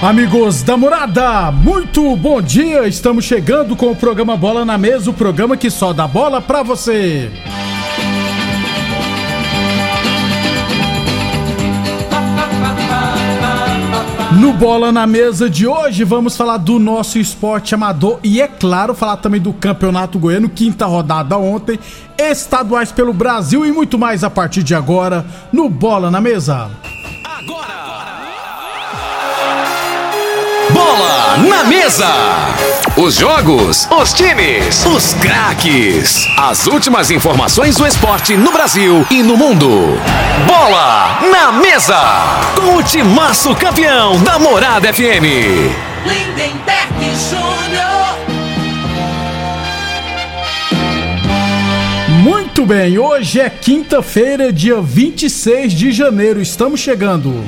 Amigos 0.00 0.62
da 0.62 0.76
morada, 0.76 1.50
muito 1.50 2.14
bom 2.14 2.40
dia! 2.40 2.86
Estamos 2.86 3.24
chegando 3.24 3.74
com 3.74 3.90
o 3.90 3.96
programa 3.96 4.36
Bola 4.36 4.64
na 4.64 4.78
Mesa 4.78 5.10
o 5.10 5.12
programa 5.12 5.56
que 5.56 5.68
só 5.68 5.92
dá 5.92 6.06
bola 6.06 6.40
pra 6.40 6.62
você. 6.62 7.28
No 14.40 14.52
Bola 14.52 14.92
na 14.92 15.04
Mesa 15.04 15.50
de 15.50 15.66
hoje, 15.66 16.04
vamos 16.04 16.36
falar 16.36 16.58
do 16.58 16.78
nosso 16.78 17.18
esporte 17.18 17.74
amador 17.74 18.20
e, 18.22 18.40
é 18.40 18.46
claro, 18.46 18.94
falar 18.94 19.16
também 19.16 19.40
do 19.40 19.52
Campeonato 19.52 20.16
Goiano, 20.16 20.48
quinta 20.48 20.86
rodada 20.86 21.36
ontem, 21.36 21.76
estaduais 22.16 22.92
pelo 22.92 23.12
Brasil 23.12 23.66
e 23.66 23.72
muito 23.72 23.98
mais 23.98 24.22
a 24.22 24.30
partir 24.30 24.62
de 24.62 24.76
agora 24.76 25.26
no 25.52 25.68
Bola 25.68 26.08
na 26.08 26.20
Mesa. 26.20 26.70
Bola 30.88 31.36
na 31.36 31.64
mesa. 31.64 32.06
Os 32.96 33.14
jogos, 33.16 33.86
os 33.90 34.14
times, 34.14 34.86
os 34.86 35.12
craques. 35.12 36.26
As 36.38 36.66
últimas 36.66 37.10
informações 37.10 37.76
do 37.76 37.86
esporte 37.86 38.38
no 38.38 38.50
Brasil 38.50 39.06
e 39.10 39.22
no 39.22 39.36
mundo. 39.36 39.68
Bola 40.46 41.20
na 41.30 41.52
mesa. 41.52 42.00
Com 42.56 42.76
o 42.76 42.82
timaço 42.82 43.54
campeão 43.54 44.18
da 44.22 44.38
Morada 44.38 44.90
FM. 44.90 45.28
Lindenberg 46.06 47.14
Júnior. 47.28 48.16
Muito 52.22 52.64
bem, 52.64 52.98
hoje 52.98 53.40
é 53.40 53.50
quinta-feira, 53.50 54.50
dia 54.50 54.80
26 54.80 55.74
de 55.74 55.92
janeiro. 55.92 56.40
Estamos 56.40 56.80
chegando. 56.80 57.44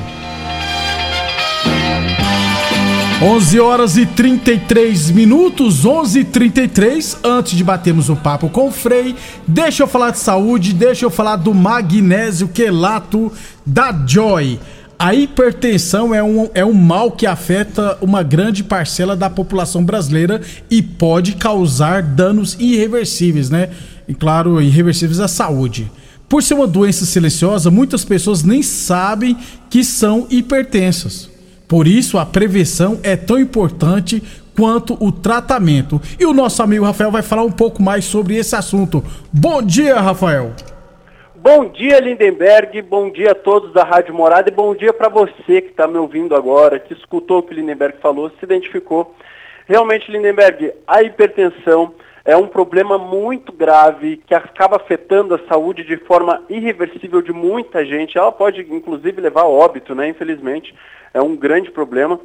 11 3.22 3.60
horas 3.60 3.98
e 3.98 4.06
33 4.06 5.10
minutos, 5.10 5.84
11 5.84 6.20
e 6.20 6.24
33 6.24 7.18
Antes 7.22 7.54
de 7.54 7.62
batermos 7.62 8.08
o 8.08 8.16
papo 8.16 8.48
com 8.48 8.68
o 8.68 8.72
Frei, 8.72 9.14
deixa 9.46 9.82
eu 9.82 9.86
falar 9.86 10.12
de 10.12 10.18
saúde, 10.18 10.72
deixa 10.72 11.04
eu 11.04 11.10
falar 11.10 11.36
do 11.36 11.52
magnésio 11.52 12.48
quelato 12.48 13.30
da 13.66 13.92
Joy. 14.06 14.58
A 14.98 15.14
hipertensão 15.14 16.14
é 16.14 16.22
um, 16.22 16.48
é 16.54 16.64
um 16.64 16.72
mal 16.72 17.12
que 17.12 17.26
afeta 17.26 17.98
uma 18.00 18.22
grande 18.22 18.64
parcela 18.64 19.14
da 19.14 19.28
população 19.28 19.84
brasileira 19.84 20.40
e 20.70 20.80
pode 20.80 21.34
causar 21.34 22.02
danos 22.02 22.56
irreversíveis, 22.58 23.50
né? 23.50 23.68
E 24.08 24.14
claro, 24.14 24.62
irreversíveis 24.62 25.20
à 25.20 25.28
saúde. 25.28 25.92
Por 26.26 26.42
ser 26.42 26.54
uma 26.54 26.66
doença 26.66 27.04
silenciosa, 27.04 27.70
muitas 27.70 28.02
pessoas 28.02 28.42
nem 28.42 28.62
sabem 28.62 29.36
que 29.68 29.84
são 29.84 30.26
hipertensas. 30.30 31.29
Por 31.70 31.86
isso, 31.86 32.18
a 32.18 32.26
prevenção 32.26 32.98
é 33.00 33.14
tão 33.14 33.38
importante 33.38 34.20
quanto 34.56 34.94
o 35.00 35.12
tratamento. 35.12 36.00
E 36.18 36.26
o 36.26 36.32
nosso 36.32 36.60
amigo 36.64 36.84
Rafael 36.84 37.12
vai 37.12 37.22
falar 37.22 37.44
um 37.44 37.52
pouco 37.52 37.80
mais 37.80 38.04
sobre 38.04 38.36
esse 38.36 38.56
assunto. 38.56 39.04
Bom 39.32 39.62
dia, 39.62 40.00
Rafael. 40.00 40.50
Bom 41.36 41.68
dia, 41.68 42.00
Lindenberg. 42.00 42.82
Bom 42.82 43.08
dia 43.08 43.30
a 43.30 43.34
todos 43.36 43.72
da 43.72 43.84
Rádio 43.84 44.12
Morada 44.12 44.50
e 44.50 44.52
bom 44.52 44.74
dia 44.74 44.92
para 44.92 45.08
você 45.08 45.62
que 45.62 45.70
está 45.70 45.86
me 45.86 45.96
ouvindo 45.96 46.34
agora, 46.34 46.80
que 46.80 46.92
escutou 46.92 47.38
o 47.38 47.42
que 47.44 47.54
o 47.54 47.56
Lindenberg 47.56 47.98
falou, 48.02 48.30
se 48.30 48.44
identificou. 48.44 49.14
Realmente, 49.68 50.10
Lindenberg, 50.10 50.72
a 50.88 51.04
hipertensão 51.04 51.94
é 52.24 52.36
um 52.36 52.46
problema 52.46 52.98
muito 52.98 53.52
grave 53.52 54.18
que 54.26 54.34
acaba 54.34 54.76
afetando 54.76 55.34
a 55.34 55.40
saúde 55.48 55.84
de 55.84 55.96
forma 55.96 56.42
irreversível 56.48 57.22
de 57.22 57.32
muita 57.32 57.84
gente. 57.84 58.18
Ela 58.18 58.32
pode, 58.32 58.60
inclusive, 58.60 59.20
levar 59.20 59.42
a 59.42 59.48
óbito, 59.48 59.94
né? 59.94 60.08
Infelizmente 60.08 60.74
é 61.12 61.20
um 61.20 61.36
grande 61.36 61.70
problema. 61.70 62.20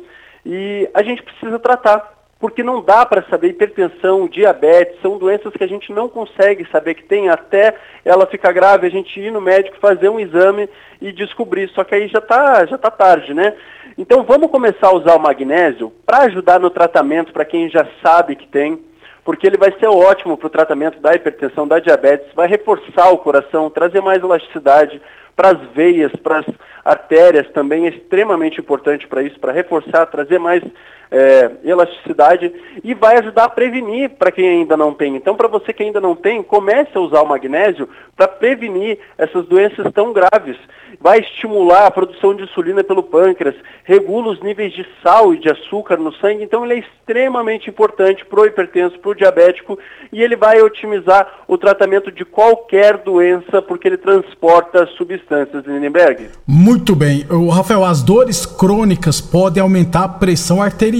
E 0.45 0.87
a 0.93 1.01
gente 1.01 1.23
precisa 1.23 1.57
tratar, 1.57 2.13
porque 2.39 2.61
não 2.61 2.83
dá 2.83 3.05
para 3.05 3.23
saber 3.23 3.49
hipertensão, 3.49 4.27
diabetes, 4.27 5.01
são 5.01 5.17
doenças 5.17 5.53
que 5.53 5.63
a 5.63 5.67
gente 5.67 5.91
não 5.91 6.07
consegue 6.07 6.67
saber 6.71 6.93
que 6.93 7.03
tem 7.03 7.29
até 7.29 7.75
ela 8.03 8.27
ficar 8.27 8.51
grave, 8.51 8.85
a 8.85 8.91
gente 8.91 9.19
ir 9.19 9.31
no 9.31 9.41
médico 9.41 9.77
fazer 9.79 10.09
um 10.09 10.19
exame 10.19 10.69
e 11.01 11.11
descobrir, 11.11 11.69
só 11.69 11.83
que 11.83 11.95
aí 11.95 12.07
já 12.07 12.19
está 12.19 12.65
já 12.65 12.77
tá 12.77 12.91
tarde, 12.91 13.33
né? 13.33 13.55
Então 13.97 14.23
vamos 14.23 14.51
começar 14.51 14.87
a 14.87 14.95
usar 14.95 15.15
o 15.15 15.19
magnésio 15.19 15.91
para 16.05 16.25
ajudar 16.25 16.59
no 16.59 16.69
tratamento 16.69 17.33
para 17.33 17.45
quem 17.45 17.69
já 17.69 17.87
sabe 18.03 18.35
que 18.35 18.47
tem, 18.47 18.79
porque 19.25 19.47
ele 19.47 19.57
vai 19.57 19.73
ser 19.79 19.87
ótimo 19.87 20.37
para 20.37 20.47
o 20.47 20.51
tratamento 20.51 20.99
da 20.99 21.15
hipertensão, 21.15 21.67
da 21.67 21.79
diabetes, 21.79 22.31
vai 22.35 22.47
reforçar 22.47 23.09
o 23.09 23.17
coração, 23.17 23.71
trazer 23.71 23.99
mais 23.99 24.21
elasticidade, 24.23 25.01
para 25.35 25.49
as 25.49 25.59
veias, 25.73 26.15
para 26.23 26.39
as 26.39 26.45
artérias 26.85 27.49
também 27.51 27.87
é 27.87 27.89
extremamente 27.89 28.61
importante 28.61 29.07
para 29.07 29.23
isso, 29.23 29.39
para 29.39 29.51
reforçar, 29.51 30.05
trazer 30.05 30.39
mais 30.39 30.63
é, 31.11 31.51
elasticidade 31.63 32.51
e 32.83 32.93
vai 32.93 33.17
ajudar 33.17 33.45
a 33.45 33.49
prevenir 33.49 34.11
para 34.11 34.31
quem 34.31 34.47
ainda 34.47 34.75
não 34.75 34.93
tem. 34.93 35.15
Então, 35.15 35.35
para 35.35 35.47
você 35.47 35.73
que 35.73 35.83
ainda 35.83 36.01
não 36.01 36.15
tem, 36.15 36.43
comece 36.43 36.91
a 36.95 36.99
usar 36.99 37.21
o 37.21 37.27
magnésio 37.27 37.87
para 38.15 38.27
prevenir 38.27 38.99
essas 39.17 39.45
doenças 39.45 39.91
tão 39.93 40.13
graves. 40.13 40.57
Vai 40.99 41.19
estimular 41.19 41.87
a 41.87 41.91
produção 41.91 42.33
de 42.33 42.43
insulina 42.43 42.83
pelo 42.83 43.03
pâncreas, 43.03 43.55
regula 43.83 44.31
os 44.31 44.41
níveis 44.41 44.73
de 44.73 44.85
sal 45.03 45.33
e 45.33 45.39
de 45.39 45.49
açúcar 45.49 45.97
no 45.97 46.13
sangue, 46.13 46.43
então 46.43 46.63
ele 46.63 46.75
é 46.75 46.79
extremamente 46.79 47.69
importante 47.69 48.25
para 48.25 48.39
o 48.39 48.45
hipertenso, 48.45 48.97
para 48.99 49.11
o 49.11 49.15
diabético 49.15 49.77
e 50.11 50.23
ele 50.23 50.35
vai 50.35 50.61
otimizar 50.61 51.43
o 51.47 51.57
tratamento 51.57 52.11
de 52.11 52.23
qualquer 52.23 52.97
doença 52.97 53.61
porque 53.61 53.87
ele 53.87 53.97
transporta 53.97 54.87
substâncias, 54.97 55.65
Lindenberg. 55.65 56.29
Muito 56.47 56.95
bem. 56.95 57.25
O 57.29 57.49
Rafael, 57.49 57.83
as 57.83 58.01
dores 58.01 58.45
crônicas 58.45 59.19
podem 59.19 59.61
aumentar 59.61 60.03
a 60.05 60.09
pressão 60.09 60.61
arterial, 60.61 60.94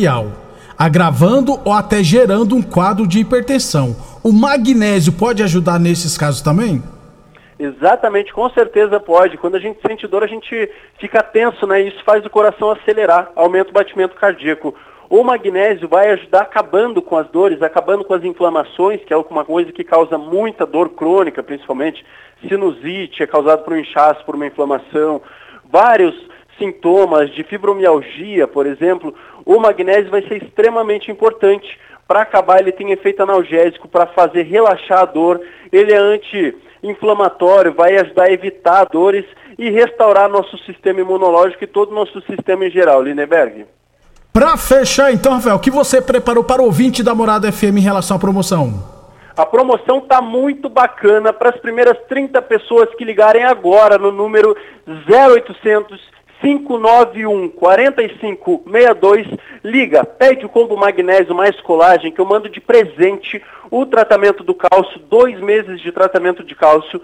agravando 0.78 1.60
ou 1.64 1.72
até 1.72 2.04
gerando 2.04 2.56
um 2.56 2.62
quadro 2.62 3.08
de 3.08 3.20
hipertensão. 3.20 3.96
O 4.24 4.32
magnésio 4.32 5.14
pode 5.14 5.42
ajudar 5.44 5.80
nesses 5.80 6.18
casos 6.18 6.42
também? 6.42 6.84
Exatamente, 7.58 8.34
com 8.34 8.50
certeza 8.50 9.00
pode. 9.00 9.38
Quando 9.38 9.56
a 9.56 9.60
gente 9.60 9.80
sente 9.86 10.06
dor, 10.08 10.24
a 10.24 10.28
gente 10.28 10.70
fica 11.00 11.24
tenso, 11.24 11.66
né? 11.66 11.82
Isso 11.82 12.04
faz 12.04 12.26
o 12.26 12.30
coração 12.30 12.72
acelerar, 12.72 13.32
aumenta 13.36 13.70
o 13.70 13.74
batimento 13.74 14.16
cardíaco. 14.16 14.76
O 15.10 15.24
magnésio 15.24 15.88
vai 15.88 16.10
ajudar 16.10 16.42
acabando 16.42 17.02
com 17.02 17.16
as 17.16 17.28
dores, 17.30 17.62
acabando 17.62 18.04
com 18.04 18.14
as 18.14 18.24
inflamações, 18.24 19.02
que 19.06 19.14
é 19.14 19.18
uma 19.18 19.46
coisa 19.46 19.72
que 19.72 19.84
causa 19.84 20.18
muita 20.18 20.66
dor 20.66 20.90
crônica, 20.90 21.42
principalmente 21.44 22.04
sinusite, 22.48 23.24
é 23.24 23.28
causado 23.28 23.64
por 23.64 23.74
um 23.74 23.80
inchaço, 23.80 24.26
por 24.26 24.36
uma 24.36 24.48
inflamação, 24.48 25.22
vários 25.72 26.14
sintomas 26.58 27.30
de 27.34 27.44
fibromialgia, 27.44 28.48
por 28.48 28.66
exemplo. 28.66 29.14
O 29.46 29.60
magnésio 29.60 30.10
vai 30.10 30.24
ser 30.24 30.44
extremamente 30.44 31.12
importante 31.12 31.80
para 32.08 32.22
acabar, 32.22 32.60
ele 32.60 32.72
tem 32.72 32.92
efeito 32.92 33.24
analgésico 33.24 33.88
para 33.88 34.08
fazer 34.08 34.44
relaxar 34.44 35.00
a 35.00 35.06
dor, 35.06 35.42
ele 35.72 35.92
é 35.92 35.98
anti-inflamatório, 35.98 37.74
vai 37.74 37.98
ajudar 37.98 38.24
a 38.24 38.32
evitar 38.32 38.86
dores 38.86 39.26
e 39.58 39.70
restaurar 39.70 40.30
nosso 40.30 40.58
sistema 40.60 41.02
imunológico 41.02 41.64
e 41.64 41.68
todo 41.68 41.92
o 41.92 41.96
nosso 41.96 42.22
sistema 42.24 42.66
em 42.66 42.72
geral, 42.72 43.02
Lineberg. 43.02 43.66
Para 44.32 44.58
fechar, 44.58 45.14
então, 45.14 45.34
Rafael, 45.34 45.56
o 45.56 45.60
que 45.60 45.72
você 45.72 46.02
preparou 46.02 46.44
para 46.44 46.62
o 46.62 46.66
ouvinte 46.66 47.02
da 47.02 47.16
Morada 47.16 47.52
FM 47.52 47.78
em 47.78 47.82
relação 47.82 48.18
à 48.18 48.20
promoção? 48.20 48.96
A 49.38 49.46
promoção 49.46 50.02
tá 50.02 50.22
muito 50.22 50.70
bacana 50.70 51.34
para 51.34 51.50
as 51.50 51.58
primeiras 51.58 51.98
30 52.08 52.42
pessoas 52.42 52.94
que 52.96 53.04
ligarem 53.04 53.44
agora 53.44 53.98
no 53.98 54.12
número 54.12 54.56
0800 54.88 56.15
591 56.42 57.50
4562. 57.50 59.28
Liga, 59.64 60.04
pede 60.04 60.46
o 60.46 60.50
combo 60.50 60.76
magnésio 60.78 61.34
mais 61.34 61.60
colagem 61.62 62.12
que 62.12 62.20
eu 62.20 62.26
mando 62.26 62.50
de 62.50 62.60
presente 62.62 63.42
o 63.72 63.86
tratamento 63.86 64.44
do 64.44 64.54
cálcio, 64.54 65.00
dois 65.10 65.40
meses 65.40 65.82
de 65.82 65.92
tratamento 65.92 66.44
de 66.44 66.54
cálcio. 66.56 67.02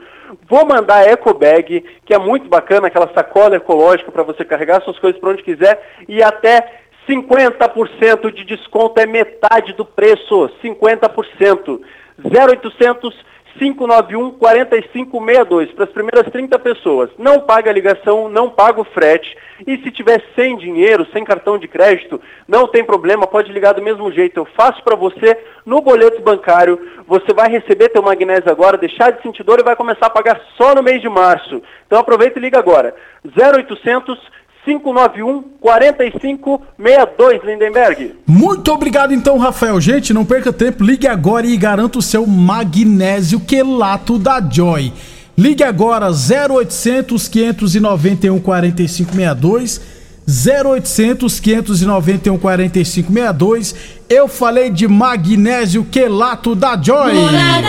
Vou 0.48 0.66
mandar 0.66 0.98
a 0.98 1.06
Eco 1.06 1.34
Bag, 1.34 1.84
que 2.06 2.14
é 2.14 2.18
muito 2.18 2.48
bacana, 2.48 2.88
aquela 2.88 3.12
sacola 3.14 3.56
ecológica 3.56 4.12
para 4.12 4.24
você 4.24 4.46
carregar 4.46 4.82
suas 4.82 5.00
coisas 5.00 5.20
para 5.20 5.32
onde 5.32 5.44
quiser 5.44 5.82
e 6.08 6.22
até 6.22 6.82
50% 7.10 8.32
de 8.32 8.44
desconto 8.44 9.00
é 9.00 9.06
metade 9.06 9.74
do 9.74 9.86
preço, 9.86 10.50
50%. 10.64 11.82
0800 12.24 13.32
591 13.58 14.32
4562 14.32 15.72
para 15.72 15.86
as 15.86 15.92
primeiras 15.92 16.32
30 16.32 16.58
pessoas. 16.60 17.10
Não 17.18 17.42
paga 17.42 17.70
a 17.70 17.74
ligação, 17.74 18.30
não 18.30 18.50
paga 18.50 18.82
o 18.82 18.86
frete. 18.86 19.36
E 19.66 19.78
se 19.78 19.92
tiver 19.92 20.24
sem 20.36 20.58
dinheiro, 20.58 21.06
sem 21.14 21.24
cartão 21.24 21.58
de 21.58 21.68
crédito, 21.68 22.20
não 22.48 22.68
tem 22.68 22.84
problema, 22.84 23.28
pode 23.28 23.52
ligar 23.52 23.74
do 23.74 23.82
mesmo 23.82 24.12
jeito. 24.12 24.40
Eu 24.40 24.46
faço 24.46 24.84
para 24.84 24.96
você 24.96 25.38
no 25.66 25.82
boleto 25.82 26.22
bancário. 26.22 26.80
Você 27.08 27.34
vai 27.34 27.50
receber 27.50 27.90
teu 27.90 28.02
magnésio 28.02 28.50
agora, 28.50 28.78
deixar 28.78 29.12
de 29.12 29.22
sentir 29.22 29.44
dor 29.44 29.60
e 29.60 29.64
vai 29.64 29.76
começar 29.76 30.08
a 30.08 30.10
pagar 30.10 30.40
só 30.58 30.74
no 30.74 30.82
mês 30.84 31.02
de 31.02 31.10
março. 31.10 31.62
Então 31.86 32.00
aproveita 32.00 32.40
e 32.40 32.42
liga 32.42 32.58
agora. 32.58 32.96
0800 33.26 34.20
591 34.64 35.44
4562, 35.60 37.44
Lindenberg. 37.44 38.16
Muito 38.28 38.72
obrigado 38.72 39.14
então, 39.14 39.38
Rafael. 39.38 39.82
Gente, 39.82 40.14
não 40.14 40.24
perca 40.24 40.54
tempo, 40.54 40.84
ligue 40.84 41.08
agora 41.08 41.48
e 41.48 41.58
garanta 41.58 42.00
o 42.00 42.02
seu 42.02 42.28
magnésio 42.28 43.40
quelato 43.40 44.18
da 44.18 44.42
Joy. 44.42 44.94
Ligue 45.38 45.64
agora 45.64 46.08
0800 46.10 47.28
591 47.28 48.40
4562 48.40 49.82
0800 50.28 51.40
591 51.40 52.38
4562. 52.38 53.76
Eu 54.08 54.28
falei 54.28 54.70
de 54.70 54.88
magnésio 54.88 55.84
quelato 55.86 56.54
da 56.54 56.80
Joy. 56.80 57.14
Morada, 57.14 57.68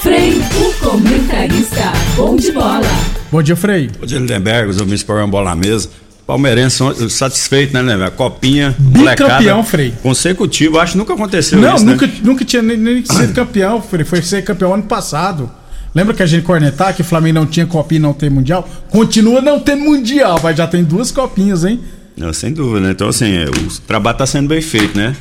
Frei, 0.00 0.40
o 0.60 0.72
comentarista, 0.84 1.92
bom 2.16 2.36
de 2.36 2.52
bola. 2.52 2.86
Bom 3.32 3.42
dia, 3.42 3.56
Frei. 3.56 3.90
Bom 3.98 4.06
dia, 4.06 4.18
Lindenberg, 4.18 4.70
os 4.70 4.80
ouvintes 4.80 5.02
para 5.02 5.26
bola 5.26 5.50
na 5.50 5.56
mesa. 5.56 5.90
Palmeirense 6.28 6.84
satisfeito, 7.08 7.72
né, 7.72 7.96
né? 7.96 8.10
Copinha, 8.10 8.76
Bicampeão, 8.78 9.64
Frei. 9.64 9.94
Consecutivo, 10.02 10.78
acho 10.78 10.92
que 10.92 10.98
nunca 10.98 11.14
aconteceu 11.14 11.58
Não, 11.58 11.74
isso, 11.74 11.86
nunca, 11.86 12.06
né? 12.06 12.12
nunca 12.22 12.44
tinha 12.44 12.60
nem, 12.60 12.76
nem 12.76 13.02
sido 13.02 13.32
campeão, 13.32 13.80
Frei. 13.80 14.04
Foi 14.04 14.20
ser 14.20 14.44
campeão 14.44 14.74
ano 14.74 14.82
passado. 14.82 15.50
Lembra 15.94 16.12
que 16.12 16.22
a 16.22 16.26
gente 16.26 16.44
cornetar 16.44 16.94
que 16.94 17.00
o 17.00 17.04
Flamengo 17.04 17.36
não 17.36 17.46
tinha 17.46 17.64
copinha 17.64 17.98
e 17.98 18.02
não 18.02 18.12
tem 18.12 18.28
mundial? 18.28 18.68
Continua 18.90 19.40
não 19.40 19.58
tendo 19.58 19.82
mundial, 19.82 20.38
mas 20.42 20.54
já 20.54 20.66
tem 20.66 20.84
duas 20.84 21.10
copinhas, 21.10 21.64
hein? 21.64 21.80
Não, 22.14 22.30
sem 22.30 22.52
dúvida, 22.52 22.80
né? 22.80 22.90
Então, 22.90 23.08
assim, 23.08 23.44
o 23.44 23.80
trabalho 23.86 24.18
tá 24.18 24.26
sendo 24.26 24.48
bem 24.48 24.60
feito, 24.60 24.98
né? 24.98 25.16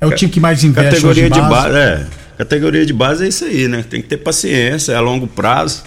É 0.00 0.06
o 0.06 0.10
time 0.12 0.28
que 0.28 0.40
mais 0.40 0.64
investe 0.64 0.90
Categoria 0.90 1.30
de 1.30 1.38
em 1.38 1.42
base, 1.42 1.76
é. 1.76 2.06
Categoria 2.36 2.84
de 2.84 2.92
base 2.92 3.24
é 3.24 3.28
isso 3.28 3.44
aí, 3.44 3.68
né? 3.68 3.84
Tem 3.88 4.02
que 4.02 4.08
ter 4.08 4.16
paciência, 4.16 4.90
é 4.90 4.96
a 4.96 5.00
longo 5.00 5.28
prazo. 5.28 5.84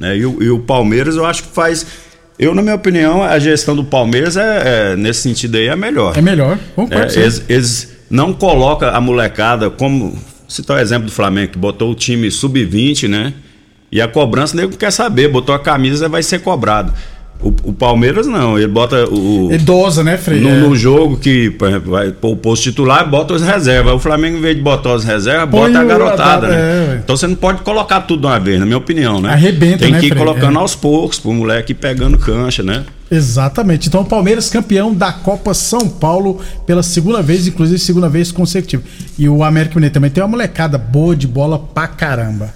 Né? 0.00 0.16
E, 0.16 0.24
o, 0.24 0.42
e 0.42 0.48
o 0.48 0.58
Palmeiras, 0.60 1.16
eu 1.16 1.26
acho 1.26 1.42
que 1.42 1.50
faz. 1.50 1.86
Eu, 2.38 2.54
na 2.54 2.62
minha 2.62 2.74
opinião, 2.74 3.22
a 3.22 3.38
gestão 3.38 3.76
do 3.76 3.84
Palmeiras 3.84 4.36
é, 4.36 4.92
é, 4.92 4.96
nesse 4.96 5.20
sentido 5.22 5.56
aí 5.56 5.68
é 5.68 5.76
melhor. 5.76 6.16
É 6.16 6.20
melhor, 6.20 6.58
concordo. 6.74 7.18
É, 7.18 7.22
eles, 7.22 7.44
eles 7.48 7.96
não 8.10 8.32
colocam 8.32 8.88
a 8.88 9.00
molecada 9.00 9.70
como. 9.70 10.16
Citar 10.46 10.76
o 10.76 10.80
exemplo 10.80 11.06
do 11.06 11.12
Flamengo, 11.12 11.52
que 11.52 11.58
botou 11.58 11.90
o 11.90 11.94
time 11.94 12.30
sub-20, 12.30 13.08
né? 13.08 13.32
E 13.90 14.00
a 14.00 14.06
cobrança, 14.06 14.56
nego 14.56 14.76
quer 14.76 14.92
saber, 14.92 15.28
botou 15.28 15.54
a 15.54 15.58
camisa, 15.58 16.08
vai 16.08 16.22
ser 16.22 16.40
cobrado. 16.40 16.92
O, 17.44 17.54
o 17.64 17.72
Palmeiras 17.74 18.26
não, 18.26 18.56
ele 18.56 18.66
bota 18.66 19.04
o. 19.08 19.52
Idosa, 19.52 20.02
né, 20.02 20.16
Frei? 20.16 20.40
No, 20.40 20.48
É. 20.48 20.56
no 20.60 20.74
jogo 20.74 21.18
que 21.18 21.50
por 21.50 21.68
exemplo, 21.68 21.90
vai 21.92 22.10
pôr 22.10 22.30
o 22.32 22.36
posto 22.36 22.62
titular, 22.62 23.08
bota 23.08 23.34
as 23.34 23.42
reservas. 23.42 23.92
O 23.94 23.98
Flamengo, 23.98 24.38
em 24.38 24.40
vez 24.40 24.56
de 24.56 24.62
botar 24.62 24.94
as 24.94 25.04
reservas, 25.04 25.50
Põe 25.50 25.70
bota 25.72 25.78
a 25.80 25.84
garotada, 25.84 26.46
é, 26.46 26.50
né? 26.50 26.86
ué. 26.94 27.00
Então 27.04 27.16
você 27.16 27.26
não 27.26 27.34
pode 27.36 27.60
colocar 27.62 28.00
tudo 28.00 28.20
de 28.22 28.26
uma 28.26 28.40
vez, 28.40 28.58
na 28.58 28.64
minha 28.64 28.78
opinião, 28.78 29.20
né? 29.20 29.30
Arrebenta, 29.30 29.78
Tem 29.78 29.92
né, 29.92 30.00
que 30.00 30.06
ir 30.06 30.08
Frei? 30.10 30.24
colocando 30.24 30.56
É. 30.56 30.60
aos 30.60 30.74
poucos, 30.74 31.18
pro 31.20 31.32
moleque 31.34 31.72
ir 31.72 31.74
pegando 31.74 32.16
cancha, 32.16 32.62
né? 32.62 32.84
Exatamente. 33.10 33.88
Então 33.88 34.00
o 34.00 34.04
Palmeiras 34.04 34.48
campeão 34.48 34.92
da 34.94 35.12
Copa 35.12 35.52
São 35.54 35.88
Paulo 35.88 36.40
pela 36.66 36.82
segunda 36.82 37.20
vez, 37.22 37.46
inclusive 37.46 37.78
segunda 37.78 38.08
vez 38.08 38.32
consecutiva. 38.32 38.82
E 39.18 39.28
o 39.28 39.44
América 39.44 39.74
Mineiro 39.76 39.92
também 39.94 40.10
tem 40.10 40.22
uma 40.22 40.28
molecada 40.30 40.76
boa 40.78 41.14
de 41.14 41.26
bola 41.26 41.58
pra 41.58 41.86
caramba. 41.86 42.52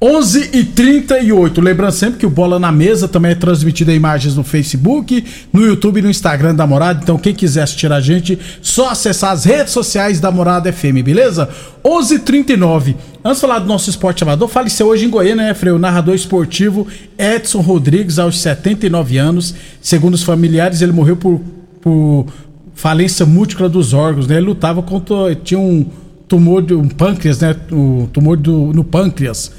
11 0.00 0.50
e 0.52 0.62
38 0.62 1.58
Lembrando 1.58 1.92
sempre 1.92 2.20
que 2.20 2.26
o 2.26 2.30
Bola 2.30 2.58
na 2.58 2.70
Mesa 2.70 3.08
também 3.08 3.32
é 3.32 3.34
transmitido 3.34 3.90
em 3.90 3.94
imagens 3.94 4.36
no 4.36 4.44
Facebook, 4.44 5.24
no 5.50 5.64
YouTube 5.64 5.98
e 5.98 6.02
no 6.02 6.10
Instagram 6.10 6.54
da 6.54 6.66
Morada. 6.66 7.00
Então, 7.02 7.16
quem 7.16 7.34
quiser 7.34 7.62
assistir 7.62 7.90
a 7.90 8.00
gente, 8.00 8.38
só 8.60 8.90
acessar 8.90 9.32
as 9.32 9.44
redes 9.44 9.72
sociais 9.72 10.20
da 10.20 10.30
Morada 10.30 10.70
FM, 10.70 11.02
beleza? 11.02 11.48
11 11.84 12.14
e 12.14 12.18
39 12.18 12.96
Antes 13.26 13.38
de 13.38 13.40
falar 13.40 13.58
do 13.58 13.66
nosso 13.66 13.90
esporte 13.90 14.22
amador, 14.22 14.46
faleceu 14.46 14.86
hoje 14.86 15.04
em 15.04 15.10
Goiânia, 15.10 15.46
né, 15.46 15.54
Frei? 15.54 15.72
O 15.72 15.80
narrador 15.80 16.14
esportivo 16.14 16.86
Edson 17.18 17.60
Rodrigues, 17.60 18.20
aos 18.20 18.38
79 18.38 19.18
anos. 19.18 19.52
Segundo 19.80 20.14
os 20.14 20.22
familiares, 20.22 20.80
ele 20.80 20.92
morreu 20.92 21.16
por, 21.16 21.40
por 21.80 22.26
falência 22.72 23.26
múltipla 23.26 23.68
dos 23.68 23.92
órgãos, 23.92 24.28
né? 24.28 24.36
Ele 24.36 24.46
lutava 24.46 24.80
contra. 24.80 25.34
Tinha 25.34 25.58
um 25.58 25.84
tumor 26.28 26.62
de 26.62 26.74
um 26.74 26.86
pâncreas, 26.86 27.40
né? 27.40 27.56
O 27.72 28.08
tumor 28.12 28.36
do, 28.36 28.72
no 28.72 28.84
pâncreas. 28.84 29.50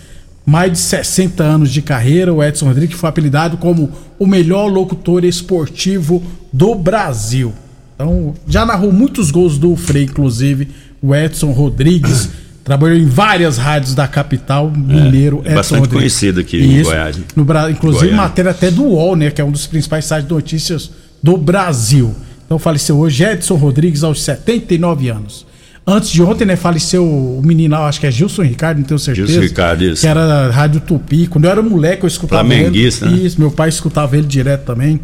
Mais 0.47 0.71
de 0.71 0.77
60 0.77 1.43
anos 1.43 1.69
de 1.69 1.81
carreira, 1.81 2.33
o 2.33 2.41
Edson 2.41 2.67
Rodrigues 2.67 2.97
foi 2.97 3.09
apelidado 3.09 3.57
como 3.57 3.91
o 4.17 4.25
melhor 4.25 4.67
locutor 4.67 5.25
esportivo 5.25 6.23
do 6.53 6.73
Brasil. 6.73 7.53
Então, 7.93 8.33
já 8.47 8.65
narrou 8.65 8.93
muitos 8.93 9.29
gols 9.29 9.57
do 9.57 9.75
Frei, 9.75 10.03
inclusive, 10.03 10.69
o 11.01 11.13
Edson 11.13 11.51
Rodrigues. 11.51 12.29
Trabalhou 12.63 12.97
em 12.97 13.05
várias 13.05 13.57
rádios 13.57 13.93
da 13.93 14.07
capital, 14.07 14.71
mineiro, 14.71 15.37
é 15.37 15.47
Edson 15.47 15.55
bastante 15.55 15.79
Rodrigues. 15.79 15.99
conhecido 15.99 16.39
aqui 16.39 16.57
em 16.57 16.77
Isso. 16.77 16.89
Goiás, 16.91 17.17
né? 17.17 17.23
No, 17.35 17.43
inclusive, 17.43 18.05
Goiânia. 18.05 18.15
matéria 18.15 18.51
até 18.51 18.71
do 18.71 18.83
UOL, 18.83 19.15
né? 19.17 19.31
Que 19.31 19.41
é 19.41 19.43
um 19.43 19.51
dos 19.51 19.67
principais 19.67 20.05
sites 20.05 20.27
de 20.27 20.33
notícias 20.33 20.91
do 21.21 21.35
Brasil. 21.35 22.15
Então 22.45 22.57
faleceu 22.57 22.97
hoje 22.97 23.25
Edson 23.25 23.55
Rodrigues 23.55 24.03
aos 24.03 24.23
79 24.23 25.09
anos. 25.09 25.45
Antes 25.89 26.09
de 26.09 26.21
ontem, 26.21 26.43
né, 26.43 26.57
faleceu 26.57 27.05
o 27.05 27.41
menino, 27.41 27.73
acho 27.77 28.01
que 28.01 28.05
é 28.05 28.11
Gilson 28.11 28.41
Ricardo, 28.41 28.79
não 28.79 28.83
tenho 28.83 28.99
certeza. 28.99 29.27
Gilson 29.27 29.41
Ricardo, 29.47 29.83
isso. 29.85 30.01
Que 30.01 30.07
era 30.07 30.51
Rádio 30.51 30.81
Tupi. 30.81 31.27
Quando 31.27 31.45
eu 31.45 31.51
era 31.51 31.61
moleque, 31.61 32.03
eu 32.03 32.07
escutava 32.07 32.43
Flamenguista, 32.43 33.05
ele. 33.05 33.15
né? 33.15 33.21
Isso, 33.21 33.39
meu 33.39 33.49
pai 33.49 33.69
escutava 33.69 34.17
ele 34.17 34.27
direto 34.27 34.65
também. 34.65 34.99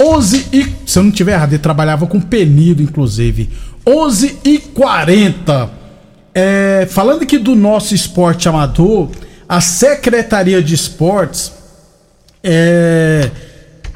11 0.00 0.46
e. 0.54 0.66
Se 0.86 0.98
eu 0.98 1.02
não 1.02 1.10
tiver 1.10 1.32
errado, 1.34 1.52
ele 1.52 1.58
trabalhava 1.58 2.06
com 2.06 2.18
penido, 2.18 2.82
inclusive. 2.82 3.50
11 3.86 4.38
e 4.42 4.58
40. 4.58 5.70
É, 6.34 6.86
falando 6.90 7.22
aqui 7.22 7.36
do 7.36 7.54
nosso 7.54 7.94
esporte 7.94 8.48
amador, 8.48 9.10
a 9.46 9.60
Secretaria 9.60 10.62
de 10.62 10.74
Esportes 10.74 11.52
é, 12.42 13.30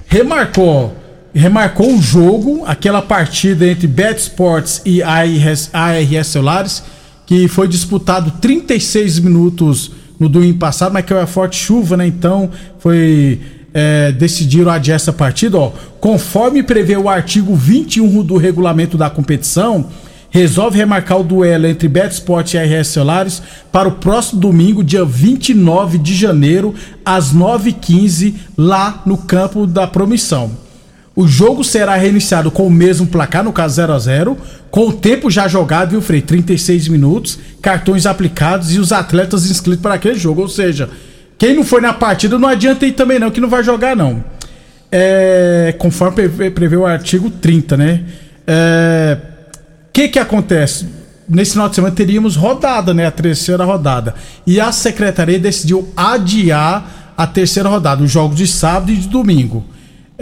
remarcou 0.06 0.94
remarcou 1.34 1.94
o 1.94 2.02
jogo, 2.02 2.64
aquela 2.66 3.00
partida 3.00 3.66
entre 3.66 3.86
Bet 3.86 4.20
Sports 4.20 4.82
e 4.84 5.02
ARS, 5.02 5.70
ARS 5.72 6.26
Celulares, 6.26 6.82
que 7.26 7.46
foi 7.46 7.68
disputado 7.68 8.32
36 8.40 9.20
minutos 9.20 9.92
no 10.18 10.28
domingo 10.28 10.58
passado, 10.58 10.92
mas 10.92 11.04
que 11.04 11.14
é 11.14 11.26
forte 11.26 11.56
chuva, 11.56 11.96
né? 11.96 12.06
Então 12.06 12.50
foi 12.78 13.40
é, 13.72 14.10
decidiram 14.12 14.70
adiar 14.70 14.96
essa 14.96 15.12
partida, 15.12 15.56
ó. 15.56 15.72
Conforme 16.00 16.62
prevê 16.62 16.96
o 16.96 17.08
artigo 17.08 17.54
21 17.54 18.22
do 18.24 18.36
regulamento 18.36 18.98
da 18.98 19.08
competição, 19.08 19.86
resolve 20.28 20.76
remarcar 20.76 21.20
o 21.20 21.24
duelo 21.24 21.66
entre 21.66 21.88
Betsport 21.88 22.54
e 22.54 22.58
RS 22.58 22.88
Celulares 22.88 23.42
para 23.70 23.88
o 23.88 23.92
próximo 23.92 24.40
domingo, 24.40 24.82
dia 24.82 25.04
29 25.04 25.98
de 25.98 26.14
janeiro, 26.14 26.74
às 27.04 27.32
9h15, 27.32 28.34
lá 28.56 29.02
no 29.06 29.18
campo 29.18 29.66
da 29.66 29.86
Promissão. 29.86 30.69
O 31.20 31.28
jogo 31.28 31.62
será 31.62 31.96
reiniciado 31.96 32.50
com 32.50 32.66
o 32.66 32.70
mesmo 32.70 33.06
placar, 33.06 33.44
no 33.44 33.52
caso 33.52 33.74
0 33.74 33.92
a 33.92 33.98
0 33.98 34.38
com 34.70 34.88
o 34.88 34.92
tempo 34.94 35.30
já 35.30 35.46
jogado, 35.46 35.90
viu, 35.90 36.00
Frei? 36.00 36.22
36 36.22 36.88
minutos, 36.88 37.38
cartões 37.60 38.06
aplicados 38.06 38.74
e 38.74 38.78
os 38.78 38.90
atletas 38.90 39.44
inscritos 39.50 39.82
para 39.82 39.96
aquele 39.96 40.18
jogo. 40.18 40.40
Ou 40.40 40.48
seja, 40.48 40.88
quem 41.36 41.54
não 41.54 41.62
foi 41.62 41.82
na 41.82 41.92
partida 41.92 42.38
não 42.38 42.48
adianta 42.48 42.86
ir 42.86 42.92
também, 42.92 43.18
não, 43.18 43.30
que 43.30 43.38
não 43.38 43.50
vai 43.50 43.62
jogar, 43.62 43.94
não. 43.94 44.24
É, 44.90 45.74
conforme 45.78 46.26
prevê, 46.52 46.76
o 46.76 46.86
artigo 46.86 47.28
30, 47.28 47.76
né? 47.76 48.02
É, 48.46 49.18
o 49.88 49.92
que 49.92 50.08
que 50.08 50.18
acontece? 50.18 50.88
Nesse 51.28 51.52
final 51.52 51.68
de 51.68 51.74
semana 51.74 51.94
teríamos 51.94 52.34
rodada, 52.34 52.94
né? 52.94 53.04
A 53.04 53.10
terceira 53.10 53.62
rodada. 53.62 54.14
E 54.46 54.58
a 54.58 54.72
secretaria 54.72 55.38
decidiu 55.38 55.86
adiar 55.94 57.12
a 57.14 57.26
terceira 57.26 57.68
rodada, 57.68 58.02
os 58.02 58.10
jogos 58.10 58.38
de 58.38 58.46
sábado 58.46 58.90
e 58.90 58.96
de 58.96 59.06
domingo. 59.06 59.66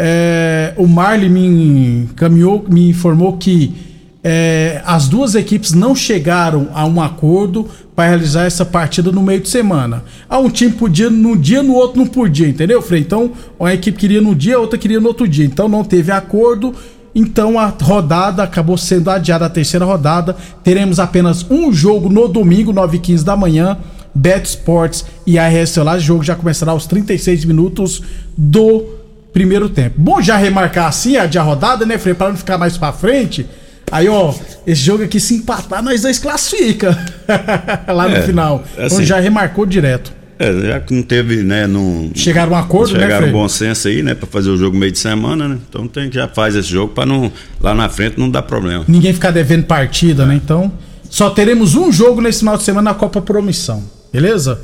É, 0.00 0.75
o 0.76 0.87
Marley 0.87 1.28
me 1.28 2.05
encaminhou, 2.05 2.64
me 2.69 2.88
informou 2.88 3.37
que 3.37 3.75
é, 4.23 4.81
as 4.87 5.09
duas 5.09 5.35
equipes 5.35 5.73
não 5.73 5.93
chegaram 5.93 6.69
a 6.73 6.87
um 6.87 7.02
acordo 7.02 7.67
para 7.97 8.11
realizar 8.11 8.45
essa 8.45 8.64
partida 8.64 9.11
no 9.11 9.21
meio 9.21 9.40
de 9.40 9.49
semana. 9.49 10.05
Ah, 10.28 10.38
um 10.38 10.49
time 10.49 10.71
podia 10.71 11.11
num 11.11 11.37
dia, 11.37 11.64
no 11.64 11.75
outro 11.75 11.99
não 11.99 12.07
podia, 12.07 12.49
entendeu, 12.49 12.81
Frei? 12.81 13.00
Então, 13.00 13.33
uma 13.59 13.75
equipe 13.75 13.99
queria 13.99 14.21
no 14.21 14.37
dia, 14.37 14.55
a 14.55 14.61
outra 14.61 14.78
queria 14.78 15.00
no 15.00 15.09
outro 15.09 15.26
dia. 15.26 15.45
Então 15.45 15.69
não 15.69 15.83
teve 15.83 16.12
acordo. 16.12 16.73
Então 17.12 17.59
a 17.59 17.67
rodada 17.67 18.45
acabou 18.45 18.76
sendo 18.76 19.11
adiada, 19.11 19.47
a 19.47 19.50
terceira 19.50 19.85
rodada. 19.85 20.37
Teremos 20.62 21.00
apenas 21.00 21.45
um 21.50 21.73
jogo 21.73 22.09
no 22.09 22.28
domingo, 22.28 22.73
9h15 22.73 23.25
da 23.25 23.37
manhã. 23.37 23.78
Bet 24.14 24.47
Sports 24.47 25.05
e 25.26 25.38
ARS 25.38 25.76
lá. 25.76 25.97
O 25.97 26.00
jogo 26.00 26.23
já 26.23 26.37
começará 26.37 26.73
aos 26.73 26.87
36 26.87 27.45
minutos 27.45 28.02
do 28.37 28.98
primeiro 29.38 29.68
tempo. 29.68 29.95
Bom 29.97 30.21
já 30.21 30.37
remarcar 30.37 30.87
assim 30.88 31.16
a 31.16 31.25
de 31.25 31.38
a 31.38 31.42
rodada, 31.42 31.87
né, 31.87 31.97
Frei? 31.97 32.12
Para 32.12 32.30
não 32.30 32.37
ficar 32.37 32.59
mais 32.59 32.76
para 32.76 32.92
frente. 32.92 33.47
Aí, 33.90 34.09
ó, 34.09 34.35
esse 34.66 34.83
jogo 34.83 35.04
aqui 35.04 35.21
se 35.21 35.35
empatar, 35.37 35.80
nós 35.80 36.02
dois 36.02 36.18
classifica. 36.18 36.99
Lá 37.87 38.09
no 38.09 38.16
É, 38.16 38.23
final. 38.23 38.64
assim. 38.76 38.95
Então 38.97 39.04
já 39.04 39.21
remarcou 39.21 39.64
direto. 39.64 40.12
É, 40.40 40.52
já 40.52 40.80
que 40.80 40.92
não 40.92 41.02
teve, 41.02 41.37
né, 41.42 41.66
não 41.68 42.11
Chegaram 42.14 42.54
a 42.54 42.59
um 42.59 42.61
acordo, 42.61 42.95
né, 42.95 43.00
chegaram 43.00 43.33
bom 43.33 43.49
senso 43.49 43.88
aí, 43.88 44.02
né, 44.02 44.14
para 44.14 44.26
fazer 44.28 44.50
o 44.50 44.57
jogo 44.57 44.76
meio 44.76 44.92
de 44.92 44.99
semana, 44.99 45.49
né? 45.49 45.59
Então 45.68 45.87
tem 45.88 46.09
que 46.09 46.14
já 46.16 46.28
faz 46.28 46.54
esse 46.57 46.68
jogo 46.68 46.92
para 46.95 47.07
não 47.07 47.30
lá 47.61 47.75
na 47.75 47.88
frente 47.88 48.18
não 48.18 48.28
dar 48.30 48.42
problema. 48.42 48.85
Ninguém 48.88 49.12
ficar 49.12 49.30
devendo 49.30 49.64
partida, 49.64 50.26
né? 50.26 50.35
Então, 50.35 50.71
só 51.09 51.30
teremos 51.30 51.75
um 51.76 51.90
jogo 51.92 52.21
nesse 52.21 52.40
final 52.40 52.57
de 52.57 52.62
semana 52.64 52.90
na 52.90 52.95
Copa 52.95 53.21
Promissão. 53.21 53.83
Beleza? 54.12 54.61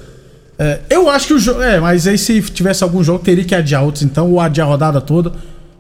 É, 0.59 0.81
eu 0.89 1.11
acho 1.11 1.27
que 1.29 1.35
o 1.35 1.39
jogo. 1.39 1.63
É, 1.63 1.81
mas 1.81 2.07
aí 2.07 2.17
se 2.17 2.41
tivesse 2.43 2.85
algum 2.85 3.03
jogo, 3.03 3.25
teria 3.25 3.45
que 3.45 3.55
adiar 3.55 3.83
outros, 3.83 4.03
então, 4.05 4.31
ou 4.31 4.41
adiar 4.41 4.67
a 4.67 4.71
rodada 4.71 5.01
toda. 5.01 5.33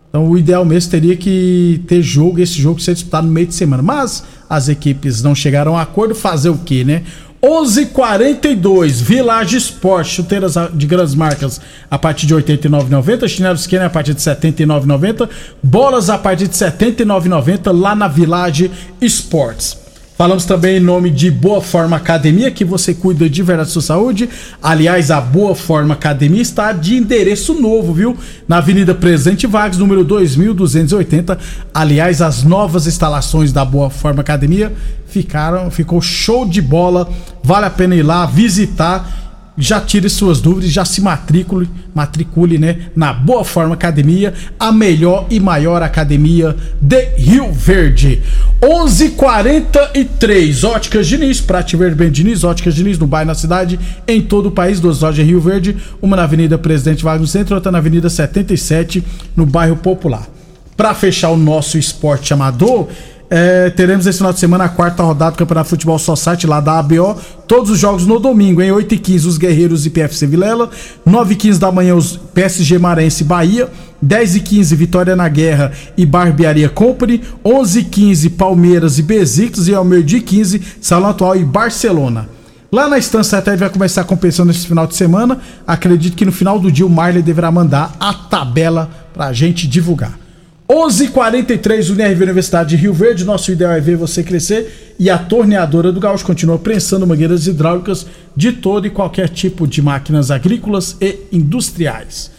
Então, 0.08 0.28
o 0.28 0.38
ideal 0.38 0.64
mesmo 0.64 0.90
teria 0.90 1.16
que 1.16 1.82
ter 1.88 2.00
jogo, 2.00 2.40
esse 2.40 2.54
jogo 2.54 2.80
ser 2.80 2.94
disputado 2.94 3.26
no 3.26 3.32
meio 3.32 3.48
de 3.48 3.54
semana. 3.54 3.82
Mas 3.82 4.24
as 4.48 4.68
equipes 4.68 5.22
não 5.22 5.34
chegaram 5.34 5.76
a 5.76 5.82
acordo, 5.82 6.14
fazer 6.14 6.50
o 6.50 6.58
quê, 6.58 6.84
né? 6.84 7.02
11:42 7.42 9.02
Village 9.02 9.56
Sport, 9.58 10.06
chuteiras 10.06 10.54
de 10.72 10.86
grandes 10.86 11.14
marcas 11.14 11.60
a 11.90 11.98
partir 11.98 12.26
de 12.26 12.34
89,90, 12.34 13.28
chinelos 13.28 13.60
Skinner 13.60 13.86
a 13.86 13.90
partir 13.90 14.14
de 14.14 14.22
79,90, 14.22 15.28
bolas 15.62 16.08
a 16.08 16.16
partir 16.16 16.48
de 16.48 16.54
79,90 16.54 17.70
lá 17.70 17.94
na 17.94 18.08
Village 18.08 18.70
Sports. 19.02 19.83
Falamos 20.16 20.44
também 20.44 20.76
em 20.76 20.80
nome 20.80 21.10
de 21.10 21.28
Boa 21.28 21.60
Forma 21.60 21.96
Academia, 21.96 22.48
que 22.48 22.64
você 22.64 22.94
cuida 22.94 23.28
de 23.28 23.42
verdade 23.42 23.68
da 23.68 23.72
sua 23.72 23.82
saúde. 23.82 24.28
Aliás, 24.62 25.10
a 25.10 25.20
Boa 25.20 25.56
Forma 25.56 25.94
Academia 25.94 26.40
está 26.40 26.70
de 26.70 26.94
endereço 26.96 27.52
novo, 27.60 27.92
viu? 27.92 28.16
Na 28.46 28.58
Avenida 28.58 28.94
Presidente 28.94 29.44
Vargas, 29.44 29.76
número 29.76 30.04
2280. 30.04 31.36
Aliás, 31.74 32.22
as 32.22 32.44
novas 32.44 32.86
instalações 32.86 33.52
da 33.52 33.64
Boa 33.64 33.90
Forma 33.90 34.20
Academia 34.20 34.72
ficaram, 35.08 35.68
ficou 35.68 36.00
show 36.00 36.46
de 36.46 36.62
bola. 36.62 37.08
Vale 37.42 37.66
a 37.66 37.70
pena 37.70 37.96
ir 37.96 38.04
lá 38.04 38.24
visitar 38.24 39.23
já 39.56 39.80
tire 39.80 40.10
suas 40.10 40.40
dúvidas, 40.40 40.70
já 40.70 40.84
se 40.84 41.00
matricule, 41.00 41.68
matricule, 41.94 42.58
né, 42.58 42.88
na 42.96 43.12
Boa 43.12 43.44
Forma 43.44 43.74
Academia, 43.74 44.34
a 44.58 44.72
melhor 44.72 45.26
e 45.30 45.38
maior 45.38 45.82
academia 45.82 46.56
de 46.80 47.04
Rio 47.16 47.52
Verde. 47.52 48.20
11:43 48.60 50.64
Óticas 50.64 51.06
Diniz, 51.06 51.40
pra 51.40 51.62
te 51.62 51.76
ver 51.76 51.94
bem 51.94 52.10
Diniz, 52.10 52.42
Óticas 52.42 52.74
Diniz 52.74 52.98
no 52.98 53.06
bairro 53.06 53.28
na 53.28 53.34
cidade, 53.34 53.78
em 54.08 54.20
todo 54.20 54.46
o 54.46 54.52
país, 54.52 54.80
duas 54.80 55.00
lojas 55.00 55.24
em 55.24 55.28
Rio 55.28 55.40
Verde, 55.40 55.76
uma 56.02 56.16
na 56.16 56.24
Avenida 56.24 56.58
Presidente 56.58 57.04
Vargas 57.04 57.20
no 57.20 57.26
centro, 57.26 57.54
outra 57.54 57.70
na 57.70 57.78
Avenida 57.78 58.10
77 58.10 59.04
no 59.36 59.46
bairro 59.46 59.76
Popular. 59.76 60.26
Pra 60.76 60.92
fechar 60.92 61.30
o 61.30 61.36
nosso 61.36 61.78
esporte 61.78 62.34
amador, 62.34 62.88
é, 63.36 63.68
teremos 63.68 64.06
esse 64.06 64.18
final 64.18 64.32
de 64.32 64.38
semana 64.38 64.62
a 64.62 64.68
quarta 64.68 65.02
rodada 65.02 65.32
do 65.32 65.38
Campeonato 65.38 65.68
Futebol 65.68 65.98
Society 65.98 66.46
lá 66.46 66.60
da 66.60 66.78
ABO. 66.78 67.18
Todos 67.48 67.68
os 67.68 67.80
jogos 67.80 68.06
no 68.06 68.20
domingo, 68.20 68.62
em 68.62 68.70
8h15 68.70 69.26
os 69.26 69.38
Guerreiros 69.38 69.84
e 69.84 69.90
PFC 69.90 70.24
Vilela. 70.24 70.70
9h15 71.04 71.58
da 71.58 71.72
manhã 71.72 71.96
os 71.96 72.16
PSG 72.16 72.78
Marense 72.78 73.24
e 73.24 73.26
Bahia. 73.26 73.68
10h15 74.06 74.76
Vitória 74.76 75.16
na 75.16 75.28
Guerra 75.28 75.72
e 75.96 76.06
Barbearia 76.06 76.68
Company. 76.68 77.22
11h15 77.44 78.36
Palmeiras 78.36 79.00
e 79.00 79.02
Besiktas. 79.02 79.66
E 79.66 79.74
ao 79.74 79.84
meio-dia 79.84 80.18
e 80.20 80.22
15 80.22 80.62
Salão 80.80 81.10
Atual 81.10 81.34
e 81.34 81.42
Barcelona. 81.44 82.28
Lá 82.70 82.88
na 82.88 82.98
Estância 82.98 83.36
até 83.36 83.56
vai 83.56 83.68
começar 83.68 84.02
a 84.02 84.04
competição 84.04 84.44
nesse 84.44 84.64
final 84.64 84.86
de 84.86 84.94
semana. 84.94 85.40
Acredito 85.66 86.16
que 86.16 86.24
no 86.24 86.30
final 86.30 86.60
do 86.60 86.70
dia 86.70 86.86
o 86.86 86.90
Marley 86.90 87.20
deverá 87.20 87.50
mandar 87.50 87.96
a 87.98 88.14
tabela 88.14 88.88
pra 89.12 89.32
gente 89.32 89.66
divulgar. 89.66 90.23
11:43 90.68 91.90
UNRV 91.90 92.22
Universidade 92.22 92.70
de 92.70 92.76
Rio 92.76 92.92
Verde. 92.92 93.24
Nosso 93.24 93.52
ideal 93.52 93.72
é 93.72 93.80
ver 93.80 93.96
você 93.96 94.22
crescer 94.22 94.94
e 94.98 95.10
a 95.10 95.18
torneadora 95.18 95.92
do 95.92 96.00
Gaúcho 96.00 96.24
continua 96.24 96.58
prensando 96.58 97.06
mangueiras 97.06 97.46
hidráulicas 97.46 98.06
de 98.34 98.52
todo 98.52 98.86
e 98.86 98.90
qualquer 98.90 99.28
tipo 99.28 99.66
de 99.66 99.82
máquinas 99.82 100.30
agrícolas 100.30 100.96
e 101.00 101.18
industriais. 101.32 102.30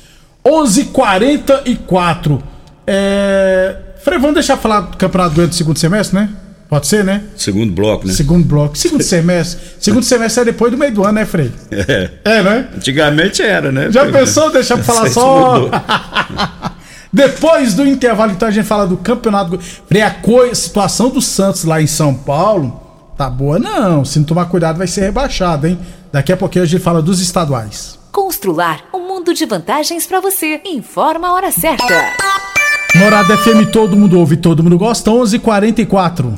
11:44 0.43 2.41
é... 2.87 3.75
Frei, 4.03 4.19
vamos 4.19 4.35
deixar 4.35 4.57
falar 4.57 4.81
do 4.81 4.97
Campeonato 4.97 5.33
Goiano 5.35 5.49
do 5.49 5.55
segundo 5.55 5.79
semestre, 5.79 6.19
né? 6.19 6.29
Pode 6.69 6.87
ser, 6.87 7.03
né? 7.03 7.23
Segundo 7.35 7.71
bloco, 7.73 8.07
né? 8.07 8.13
Segundo 8.13 8.45
bloco. 8.45 8.77
Segundo 8.77 9.01
semestre. 9.03 9.59
Segundo 9.79 10.03
semestre 10.03 10.41
é 10.41 10.45
depois 10.45 10.71
do 10.71 10.77
meio 10.77 10.93
do 10.93 11.03
ano, 11.03 11.13
né, 11.13 11.25
Frei? 11.25 11.51
É. 11.71 12.09
É, 12.23 12.43
né? 12.43 12.67
Antigamente 12.75 13.41
era, 13.41 13.71
né? 13.71 13.91
Já 13.91 14.11
pensou 14.11 14.51
deixar 14.51 14.75
pra 14.75 14.83
falar 14.83 15.09
só? 15.13 15.69
Depois 17.15 17.73
do 17.73 17.87
intervalo, 17.87 18.33
então 18.33 18.45
a 18.45 18.51
gente 18.51 18.67
fala 18.67 18.85
do 18.85 18.97
campeonato. 18.97 19.57
A 19.57 20.53
situação 20.53 21.09
do 21.09 21.21
Santos 21.21 21.63
lá 21.63 21.81
em 21.81 21.87
São 21.87 22.13
Paulo 22.13 22.77
tá 23.17 23.29
boa, 23.29 23.57
não. 23.57 24.03
Se 24.03 24.19
não 24.19 24.25
tomar 24.25 24.47
cuidado, 24.47 24.77
vai 24.77 24.85
ser 24.85 24.99
rebaixado, 24.99 25.65
hein? 25.65 25.79
Daqui 26.11 26.33
a 26.33 26.35
pouquinho 26.35 26.65
a 26.65 26.67
gente 26.67 26.83
fala 26.83 27.01
dos 27.01 27.21
estaduais. 27.21 27.97
Constrular 28.11 28.81
um 28.93 29.07
mundo 29.07 29.33
de 29.33 29.45
vantagens 29.45 30.05
para 30.05 30.19
você. 30.19 30.59
Informa 30.65 31.29
a 31.29 31.33
hora 31.33 31.53
certa. 31.53 31.85
Morada 32.97 33.37
FM, 33.37 33.71
todo 33.71 33.95
mundo 33.95 34.19
ouve, 34.19 34.35
todo 34.35 34.61
mundo 34.61 34.77
gosta. 34.77 35.09
11:44. 35.09 36.37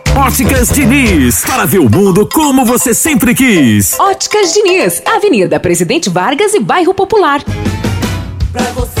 Óticas 0.15 0.69
Diniz, 0.69 1.41
para 1.45 1.65
ver 1.65 1.79
o 1.79 1.89
mundo 1.89 2.27
como 2.27 2.65
você 2.65 2.93
sempre 2.93 3.33
quis. 3.33 3.97
Óticas 3.97 4.53
Diniz, 4.53 5.01
Avenida 5.05 5.57
Presidente 5.59 6.09
Vargas 6.09 6.53
e 6.53 6.59
Bairro 6.59 6.93
Popular. 6.93 7.41
Pra 8.51 8.63
você 8.73 9.00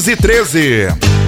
1513. 0.00 1.27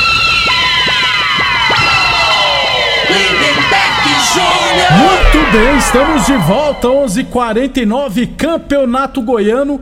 Muito 4.33 5.51
bem, 5.51 5.77
estamos 5.77 6.25
de 6.25 6.37
volta, 6.37 6.87
11:49 6.87 7.19
h 7.19 7.23
49 7.25 8.27
Campeonato 8.27 9.21
Goiano. 9.21 9.81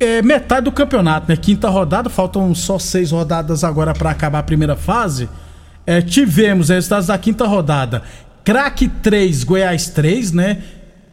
É 0.00 0.22
metade 0.22 0.64
do 0.64 0.72
campeonato, 0.72 1.28
né? 1.28 1.36
Quinta 1.36 1.68
rodada, 1.68 2.08
faltam 2.08 2.54
só 2.54 2.78
seis 2.78 3.10
rodadas 3.10 3.62
agora 3.62 3.92
para 3.92 4.10
acabar 4.10 4.38
a 4.38 4.42
primeira 4.42 4.74
fase. 4.74 5.28
É, 5.86 6.00
tivemos 6.00 6.70
resultados 6.70 7.08
da 7.08 7.18
quinta 7.18 7.46
rodada: 7.46 8.02
Craque 8.42 8.88
3, 8.88 9.44
Goiás 9.44 9.88
3, 9.90 10.32
né? 10.32 10.62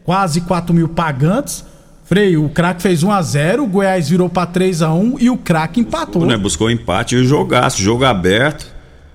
Quase 0.02 0.40
4 0.42 0.74
mil 0.74 0.88
pagantes. 0.88 1.64
Freio, 2.04 2.44
o 2.44 2.50
craque 2.50 2.82
fez 2.82 3.02
1x0, 3.02 3.60
o 3.60 3.66
Goiás 3.66 4.10
virou 4.10 4.28
para 4.28 4.46
3x1 4.46 5.16
e 5.20 5.30
o 5.30 5.38
craque 5.38 5.80
empatou. 5.80 6.26
Né? 6.26 6.36
Buscou 6.36 6.70
empate 6.70 7.16
e 7.16 7.24
jogaço, 7.24 7.80
jogo 7.80 8.04
aberto. 8.04 8.73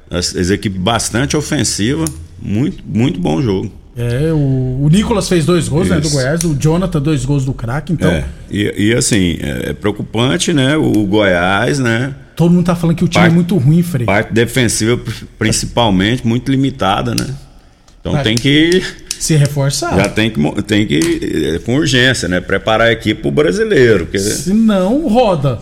As, 0.10 0.50
equipes 0.50 0.80
bastante 0.80 1.38
ofensiva. 1.38 2.06
Muito, 2.42 2.84
muito 2.86 3.20
bom 3.20 3.42
jogo. 3.42 3.72
É, 3.98 4.32
o, 4.32 4.86
o 4.86 4.90
Nicolas 4.90 5.28
fez 5.28 5.46
dois 5.46 5.68
gols 5.68 5.90
né, 5.90 6.00
do 6.00 6.10
Goiás, 6.10 6.44
o 6.46 6.56
Jonathan 6.56 7.02
dois 7.02 7.26
gols 7.26 7.44
do 7.44 7.54
craque, 7.54 7.92
então. 7.92 8.10
É, 8.10 8.24
e, 8.50 8.90
e, 8.90 8.94
assim, 8.96 9.38
é 9.42 9.74
preocupante, 9.74 10.54
né? 10.54 10.78
O 10.78 11.06
Goiás, 11.06 11.80
né? 11.80 12.16
Todo 12.34 12.54
mundo 12.54 12.66
tá 12.66 12.76
falando 12.76 12.96
que 12.96 13.04
o 13.04 13.08
time 13.10 13.24
parte, 13.24 13.34
é 13.34 13.36
muito 13.36 13.58
ruim, 13.58 13.84
Frei. 13.84 14.06
Parte 14.06 14.32
defensiva, 14.32 14.98
principalmente, 15.38 16.26
muito 16.26 16.50
limitada, 16.50 17.14
né? 17.14 17.28
Então 18.00 18.14
Mas 18.14 18.24
tem 18.24 18.36
que. 18.36 18.82
Se 19.20 19.36
reforçar. 19.36 19.98
Já 19.98 20.08
tem 20.08 20.30
que, 20.32 20.62
tem 20.64 20.88
que, 20.88 21.60
com 21.66 21.76
urgência, 21.76 22.30
né? 22.30 22.40
Preparar 22.40 22.88
a 22.88 22.92
equipe 22.94 23.22
pro 23.22 23.32
brasileiro. 23.32 24.06
Porque... 24.06 24.20
Se 24.20 24.54
não, 24.54 25.10
roda. 25.10 25.60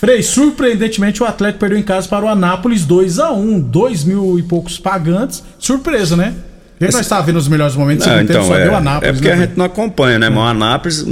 Frei, 0.00 0.22
surpreendentemente 0.22 1.22
o 1.22 1.26
Atlético 1.26 1.60
perdeu 1.60 1.76
em 1.76 1.82
casa 1.82 2.08
para 2.08 2.24
o 2.24 2.28
Anápolis 2.28 2.86
2 2.86 3.18
a 3.18 3.32
1 3.32 3.60
2 3.60 4.04
mil 4.04 4.38
e 4.38 4.42
poucos 4.42 4.78
pagantes. 4.78 5.44
Surpresa, 5.58 6.16
né? 6.16 6.32
E 6.80 6.84
nós 6.86 7.00
estávamos 7.00 7.26
vendo 7.26 7.36
os 7.36 7.48
melhores 7.48 7.76
momentos 7.76 8.06
não, 8.06 8.22
então, 8.22 8.42
só 8.46 8.58
é, 8.58 8.64
deu 8.64 8.74
Anápolis. 8.74 9.10
É 9.10 9.12
porque 9.12 9.28
né? 9.28 9.34
a 9.34 9.36
gente 9.36 9.58
não 9.58 9.66
acompanha, 9.66 10.18
né? 10.18 10.30
Mas 10.30 10.38
o 10.38 10.46
Anápolis, 10.46 11.02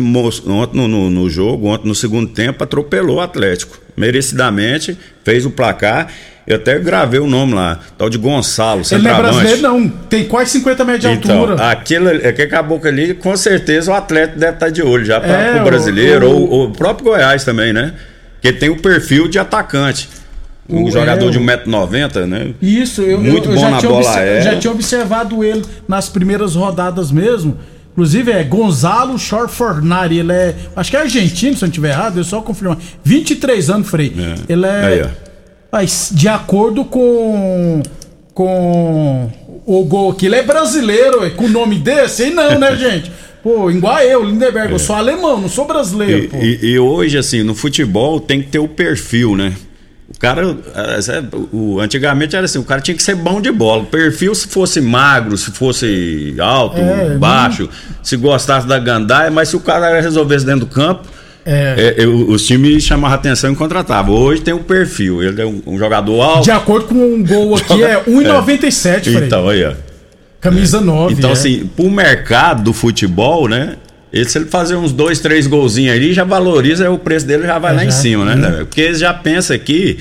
ontem 0.46 0.78
no, 0.78 0.88
no, 0.88 1.10
no, 1.10 1.28
jogo, 1.28 1.66
ontem 1.66 1.86
no 1.86 1.94
segundo 1.94 2.28
tempo, 2.28 2.64
atropelou 2.64 3.16
o 3.16 3.20
Atlético. 3.20 3.78
Merecidamente, 3.94 4.96
fez 5.22 5.44
o 5.44 5.50
placar. 5.50 6.08
Eu 6.46 6.56
até 6.56 6.78
gravei 6.78 7.20
o 7.20 7.26
nome 7.26 7.52
lá, 7.52 7.80
tal 7.98 8.08
de 8.08 8.16
Gonçalo, 8.16 8.80
Ele 8.90 9.02
não 9.02 9.10
é 9.10 9.18
brasileiro, 9.18 9.60
não. 9.60 9.86
Tem 9.86 10.24
quase 10.24 10.52
50 10.52 10.84
metros 10.86 11.02
de 11.02 11.18
então, 11.18 11.40
altura. 11.40 11.70
Aquilo 11.70 12.08
é 12.08 12.32
que 12.32 12.40
acabou 12.40 12.80
ali, 12.82 13.12
com 13.12 13.36
certeza 13.36 13.90
o 13.90 13.94
atleta 13.94 14.38
deve 14.38 14.54
estar 14.54 14.70
de 14.70 14.80
olho 14.80 15.04
já 15.04 15.20
para 15.20 15.30
é, 15.30 15.60
o 15.60 15.64
brasileiro, 15.66 16.30
o, 16.30 16.32
o... 16.32 16.50
ou 16.50 16.68
o 16.68 16.72
próprio 16.72 17.10
Goiás 17.10 17.44
também, 17.44 17.74
né? 17.74 17.92
Porque 18.40 18.52
tem 18.52 18.68
o 18.68 18.80
perfil 18.80 19.28
de 19.28 19.38
atacante. 19.38 20.08
Um 20.68 20.84
o 20.84 20.90
jogador 20.90 21.28
é, 21.28 21.30
de 21.30 21.40
1,90m, 21.40 22.26
né? 22.26 22.54
Isso, 22.60 23.00
eu, 23.00 23.18
Muito 23.18 23.48
eu, 23.48 23.54
bom 23.54 23.64
eu 23.64 23.70
na 23.70 23.80
bola 23.80 24.14
aérea. 24.14 24.42
já 24.42 24.58
tinha 24.58 24.70
observado 24.70 25.42
ele 25.42 25.64
nas 25.88 26.08
primeiras 26.08 26.54
rodadas 26.54 27.10
mesmo. 27.10 27.56
Inclusive 27.92 28.30
é 28.30 28.44
Gonzalo 28.44 29.18
Fornari, 29.48 30.18
ele 30.18 30.32
é. 30.32 30.54
Acho 30.76 30.90
que 30.90 30.96
é 30.96 31.00
argentino, 31.00 31.56
se 31.56 31.64
eu 31.64 31.66
não 31.66 31.70
estiver 31.70 31.90
errado, 31.90 32.18
eu 32.18 32.24
só 32.24 32.40
confirmar. 32.40 32.78
23 33.02 33.70
anos, 33.70 33.88
Frei. 33.88 34.14
É. 34.16 34.52
Ele 34.52 34.66
é. 34.66 34.84
Aí, 34.84 35.10
mas, 35.72 36.10
de 36.12 36.28
acordo 36.28 36.84
com. 36.84 37.82
Com 38.34 39.32
o 39.66 39.84
gol 39.84 40.12
aqui, 40.12 40.26
ele 40.26 40.36
é 40.36 40.42
brasileiro, 40.44 41.28
com 41.32 41.46
o 41.46 41.48
nome 41.48 41.76
desse? 41.76 42.22
Aí 42.22 42.30
não, 42.30 42.56
né, 42.56 42.74
gente? 42.78 43.10
Pô, 43.42 43.70
igual 43.70 43.98
eu, 44.00 44.24
Lindenberg, 44.24 44.72
eu 44.72 44.78
sou 44.78 44.96
alemão, 44.96 45.40
não 45.40 45.48
sou 45.48 45.64
brasileiro, 45.66 46.24
E, 46.24 46.28
pô. 46.28 46.36
e- 46.38 46.58
e 46.72 46.78
hoje, 46.78 47.16
assim, 47.16 47.42
no 47.42 47.54
futebol 47.54 48.18
tem 48.20 48.42
que 48.42 48.48
ter 48.48 48.58
o 48.58 48.66
perfil, 48.68 49.36
né? 49.36 49.52
O 50.14 50.18
cara, 50.18 50.56
eh, 50.74 51.00
sabe, 51.02 51.28
o, 51.52 51.78
antigamente 51.80 52.34
era 52.34 52.46
assim, 52.46 52.58
o 52.58 52.64
cara 52.64 52.80
tinha 52.80 52.96
que 52.96 53.02
ser 53.02 53.14
bom 53.14 53.40
de 53.40 53.52
bola. 53.52 53.82
O 53.82 53.86
perfil, 53.86 54.34
se 54.34 54.48
fosse 54.48 54.80
magro, 54.80 55.36
se 55.36 55.50
fosse 55.52 56.34
alto, 56.40 56.78
É, 56.80 57.16
baixo, 57.16 57.68
se 58.02 58.16
gostasse 58.16 58.66
da 58.66 58.78
gandaia, 58.78 59.30
mas 59.30 59.50
se 59.50 59.56
o 59.56 59.60
cara 59.60 60.00
resolvesse 60.00 60.44
dentro 60.46 60.60
do 60.60 60.66
campo, 60.66 61.06
É. 61.46 61.94
eh, 61.98 62.02
eh, 62.02 62.06
os 62.06 62.44
times 62.46 62.82
chamavam 62.82 63.14
atenção 63.16 63.52
e 63.52 63.56
contratavam. 63.56 64.14
Hoje 64.14 64.40
tem 64.40 64.52
o 64.54 64.60
perfil, 64.60 65.22
ele 65.22 65.40
é 65.40 65.46
um, 65.46 65.62
um 65.66 65.78
jogador 65.78 66.20
alto. 66.22 66.44
De 66.44 66.50
acordo 66.50 66.86
com 66.88 66.94
um 66.94 67.24
gol 67.24 67.54
aqui, 67.56 67.82
é 67.84 68.02
1,97, 68.06 69.12
Frei. 69.12 69.26
Então, 69.26 69.48
aí, 69.48 69.62
ó. 69.64 69.72
Camisa 70.40 70.80
9. 70.80 71.14
Então, 71.14 71.30
é. 71.30 71.32
assim, 71.32 71.68
pro 71.76 71.90
mercado 71.90 72.62
do 72.62 72.72
futebol, 72.72 73.48
né? 73.48 73.76
Ele, 74.12 74.24
se 74.28 74.38
ele 74.38 74.46
fazer 74.46 74.76
uns 74.76 74.92
dois, 74.92 75.20
três 75.20 75.46
golzinhos 75.46 75.94
ali, 75.94 76.12
já 76.14 76.24
valoriza, 76.24 76.90
o 76.90 76.98
preço 76.98 77.26
dele 77.26 77.46
já 77.46 77.58
vai 77.58 77.72
É, 77.72 77.76
lá 77.76 77.82
em 77.84 77.90
já. 77.90 77.96
cima, 77.96 78.24
né? 78.24 78.34
Né? 78.36 78.50
Porque 78.60 78.80
eles 78.80 78.98
já 78.98 79.12
pensam 79.12 79.54
aqui. 79.54 79.98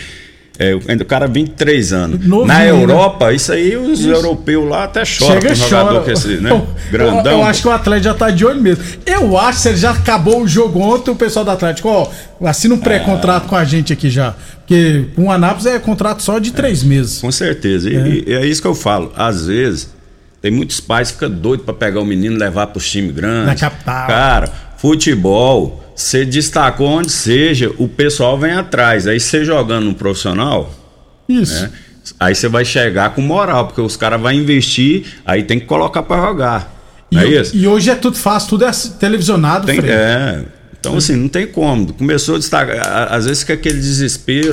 É, 0.60 0.74
o 0.74 1.06
cara 1.06 1.28
23 1.28 1.94
anos. 1.94 2.26
Novinho, 2.26 2.48
Na 2.48 2.60
né? 2.60 2.70
Europa, 2.72 3.32
isso 3.32 3.52
aí 3.52 3.78
os 3.78 4.00
Isso. 4.00 4.10
europeus 4.10 4.68
lá 4.68 4.86
até 4.86 5.06
choram 5.06 5.34
Chega 5.34 5.48
com 5.50 5.54
um 5.54 5.56
jogador 5.68 5.90
chora. 5.92 6.04
com 6.04 6.12
esse, 6.12 6.28
né? 6.38 6.50
Eu- 6.50 6.68
Grandão. 6.92 7.32
Eu, 7.34 7.38
eu 7.40 7.44
acho 7.46 7.62
que 7.62 7.68
o 7.68 7.72
Atlético 7.72 8.06
já 8.06 8.14
tá 8.16 8.32
de 8.32 8.44
olho 8.44 8.60
mesmo. 8.60 8.84
Eu 9.06 9.38
acho 9.38 9.58
que 9.58 9.62
se 9.62 9.70
ele 9.70 9.78
já 9.78 9.92
acabou 9.92 10.42
o 10.42 10.48
jogo 10.48 10.80
ontem, 10.80 11.12
o 11.12 11.16
pessoal 11.16 11.46
do 11.46 11.52
Atlético, 11.52 11.88
ó, 11.90 12.10
assina 12.48 12.74
um 12.74 12.80
pré-contrato 12.80 13.46
com 13.48 13.56
a 13.56 13.64
gente 13.66 13.94
aqui 13.94 14.10
já. 14.10 14.34
Porque 14.66 15.06
com 15.16 15.26
o 15.26 15.32
Anápolis 15.32 15.68
é 15.68 15.78
contrato 15.78 16.24
só 16.24 16.40
de 16.40 16.50
três 16.52 16.82
meses. 16.82 17.20
Com 17.20 17.32
certeza. 17.32 17.88
E 17.88 18.24
e 18.28 18.34
é. 18.34 18.44
isso 18.44 18.60
que 18.60 18.68
eu 18.68 18.74
falo. 18.74 19.12
Às 19.16 19.46
vezes, 19.46 19.90
tem 20.48 20.52
muitos 20.56 20.80
pais 20.80 21.10
que 21.10 21.16
ficam 21.16 21.30
doidos 21.30 21.66
pra 21.66 21.74
pegar 21.74 22.00
o 22.00 22.06
menino 22.06 22.36
e 22.36 22.40
levar 22.40 22.68
pros 22.68 22.90
times 22.90 23.14
grandes. 23.14 23.48
Na 23.48 23.56
capital. 23.56 24.08
Cara, 24.08 24.52
futebol, 24.78 25.84
você 25.94 26.24
destacou 26.24 26.88
onde 26.88 27.12
seja, 27.12 27.70
o 27.78 27.86
pessoal 27.88 28.38
vem 28.40 28.54
atrás. 28.54 29.06
Aí 29.08 29.20
você 29.20 29.44
jogando 29.44 29.86
no 29.86 29.94
profissional. 29.94 30.74
Isso. 31.28 31.64
né, 31.64 31.72
Aí 32.18 32.34
você 32.34 32.48
vai 32.48 32.64
chegar 32.64 33.14
com 33.14 33.22
moral, 33.22 33.68
porque 33.68 33.82
os 33.82 33.98
caras 33.98 34.22
vão 34.22 34.32
investir, 34.32 35.20
aí 35.26 35.44
tem 35.44 35.60
que 35.60 35.66
colocar 35.66 36.02
pra 36.04 36.16
jogar. 36.18 36.74
E, 37.12 37.18
é 37.18 37.26
isso? 37.28 37.56
e 37.56 37.68
hoje 37.68 37.90
é 37.90 37.96
tudo 37.96 38.18
fácil, 38.18 38.50
tudo 38.52 38.64
é 38.66 38.72
televisionado, 38.98 39.66
Tem- 39.68 39.80
é. 39.84 40.46
Então, 40.80 40.96
assim, 40.96 41.16
não 41.18 41.28
tem 41.28 41.46
como. 41.46 41.92
Começou 41.92 42.36
a 42.36 42.38
destacar. 42.38 43.12
Às 43.12 43.26
vezes 43.26 43.42
fica 43.42 43.54
aquele 43.56 43.80
desespero. 43.80 44.52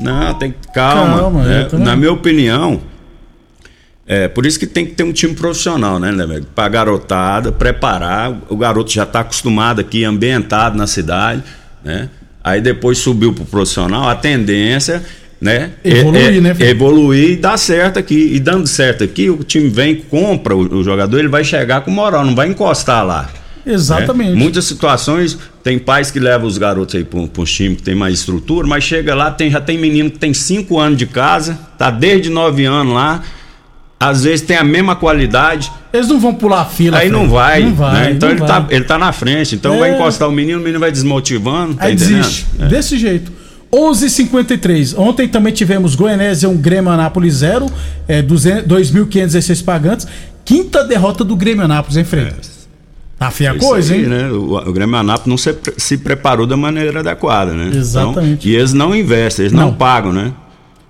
Não, 0.00 0.28
não 0.28 0.34
tem 0.38 0.54
calma. 0.72 1.18
Calma, 1.18 1.42
né? 1.42 1.68
Na 1.72 1.96
minha 1.96 2.12
opinião, 2.12 2.80
é 4.12 4.28
por 4.28 4.44
isso 4.44 4.58
que 4.58 4.66
tem 4.66 4.84
que 4.84 4.92
ter 4.92 5.04
um 5.04 5.12
time 5.12 5.34
profissional, 5.34 5.98
né, 5.98 6.12
né 6.12 6.26
velho? 6.26 6.46
Pra 6.54 6.68
garotada, 6.68 7.50
preparar. 7.50 8.36
O 8.48 8.56
garoto 8.56 8.92
já 8.92 9.06
tá 9.06 9.20
acostumado 9.20 9.80
aqui, 9.80 10.04
ambientado 10.04 10.76
na 10.76 10.86
cidade, 10.86 11.42
né? 11.82 12.08
Aí 12.44 12.60
depois 12.60 12.98
subiu 12.98 13.32
pro 13.32 13.44
profissional, 13.44 14.08
a 14.08 14.14
tendência. 14.14 15.02
Né? 15.40 15.72
Evoluir, 15.82 16.22
é, 16.22 16.36
é, 16.36 16.40
né? 16.40 16.56
Evoluir 16.60 17.30
e 17.30 17.36
dar 17.36 17.56
certo 17.56 17.98
aqui. 17.98 18.34
E 18.34 18.38
dando 18.38 18.66
certo 18.66 19.02
aqui, 19.02 19.28
o 19.28 19.42
time 19.42 19.68
vem, 19.68 19.96
compra 19.96 20.54
o, 20.54 20.78
o 20.78 20.84
jogador, 20.84 21.18
ele 21.18 21.28
vai 21.28 21.42
chegar 21.42 21.80
com 21.80 21.90
moral, 21.90 22.24
não 22.24 22.34
vai 22.34 22.48
encostar 22.48 23.04
lá. 23.04 23.28
Exatamente. 23.64 24.32
né? 24.32 24.36
Muitas 24.36 24.64
situações, 24.64 25.38
tem 25.62 25.78
pais 25.78 26.10
que 26.10 26.18
levam 26.18 26.46
os 26.46 26.58
garotos 26.58 26.94
aí 26.94 27.04
para 27.04 27.18
um 27.18 27.26
time 27.26 27.76
que 27.76 27.82
tem 27.82 27.94
mais 27.94 28.14
estrutura, 28.14 28.66
mas 28.66 28.84
chega 28.84 29.14
lá, 29.14 29.30
tem, 29.30 29.50
já 29.50 29.60
tem 29.60 29.78
menino 29.78 30.10
que 30.10 30.18
tem 30.18 30.34
5 30.34 30.78
anos 30.78 30.98
de 30.98 31.06
casa, 31.06 31.58
tá 31.78 31.90
desde 31.90 32.28
9 32.28 32.64
anos 32.64 32.94
lá, 32.94 33.22
às 34.08 34.24
vezes 34.24 34.40
tem 34.42 34.56
a 34.56 34.64
mesma 34.64 34.96
qualidade. 34.96 35.70
Eles 35.92 36.08
não 36.08 36.18
vão 36.18 36.34
pular 36.34 36.62
a 36.62 36.64
fila. 36.64 36.98
Aí 36.98 37.08
não 37.10 37.28
vai, 37.28 37.62
Não 37.64 37.74
vai. 37.74 37.94
né? 37.94 38.10
Então 38.12 38.28
não 38.28 38.36
ele, 38.36 38.40
vai. 38.46 38.48
Tá, 38.48 38.66
ele 38.70 38.84
tá 38.84 38.98
na 38.98 39.12
frente, 39.12 39.54
então 39.54 39.74
É. 39.74 39.78
vai 39.78 39.94
encostar 39.94 40.28
o 40.28 40.32
menino, 40.32 40.58
o 40.58 40.62
menino 40.62 40.80
vai 40.80 40.90
desmotivando. 40.90 41.74
Tá 41.74 41.84
Aí 41.86 41.94
entendendo? 41.94 42.18
desiste. 42.22 42.46
É. 42.58 42.66
Desse 42.66 42.98
jeito. 42.98 43.32
11:53. 43.72 44.94
Ontem 44.98 45.26
também 45.28 45.52
tivemos 45.52 45.94
Goianésia 45.94 46.48
1, 46.48 46.56
Grêmio 46.58 46.90
Anápolis 46.90 47.34
0, 47.36 47.66
é, 48.08 48.20
200 48.22 48.66
2.516 48.66 49.62
pagantes. 49.62 50.06
Quinta 50.44 50.82
derrota 50.84 51.24
do 51.24 51.36
Grêmio 51.36 51.64
Anápolis, 51.64 51.96
hein, 51.96 52.04
Fred? 52.04 52.34
Tá 53.18 53.30
feia 53.30 53.54
coisa, 53.54 53.94
aí, 53.94 54.02
hein? 54.02 54.06
né? 54.08 54.28
O, 54.30 54.56
o 54.56 54.72
Grêmio 54.72 54.96
Anápolis 54.96 55.28
não 55.28 55.36
se, 55.38 55.54
se 55.78 55.96
preparou 55.96 56.44
da 56.46 56.56
maneira 56.56 57.00
adequada, 57.00 57.52
né? 57.52 57.70
Exatamente. 57.74 58.32
Então, 58.48 58.50
e 58.50 58.56
eles 58.56 58.72
não 58.72 58.94
investem, 58.96 59.44
eles 59.44 59.52
não, 59.52 59.66
Não. 59.66 59.74
pagam, 59.74 60.12
né? 60.12 60.32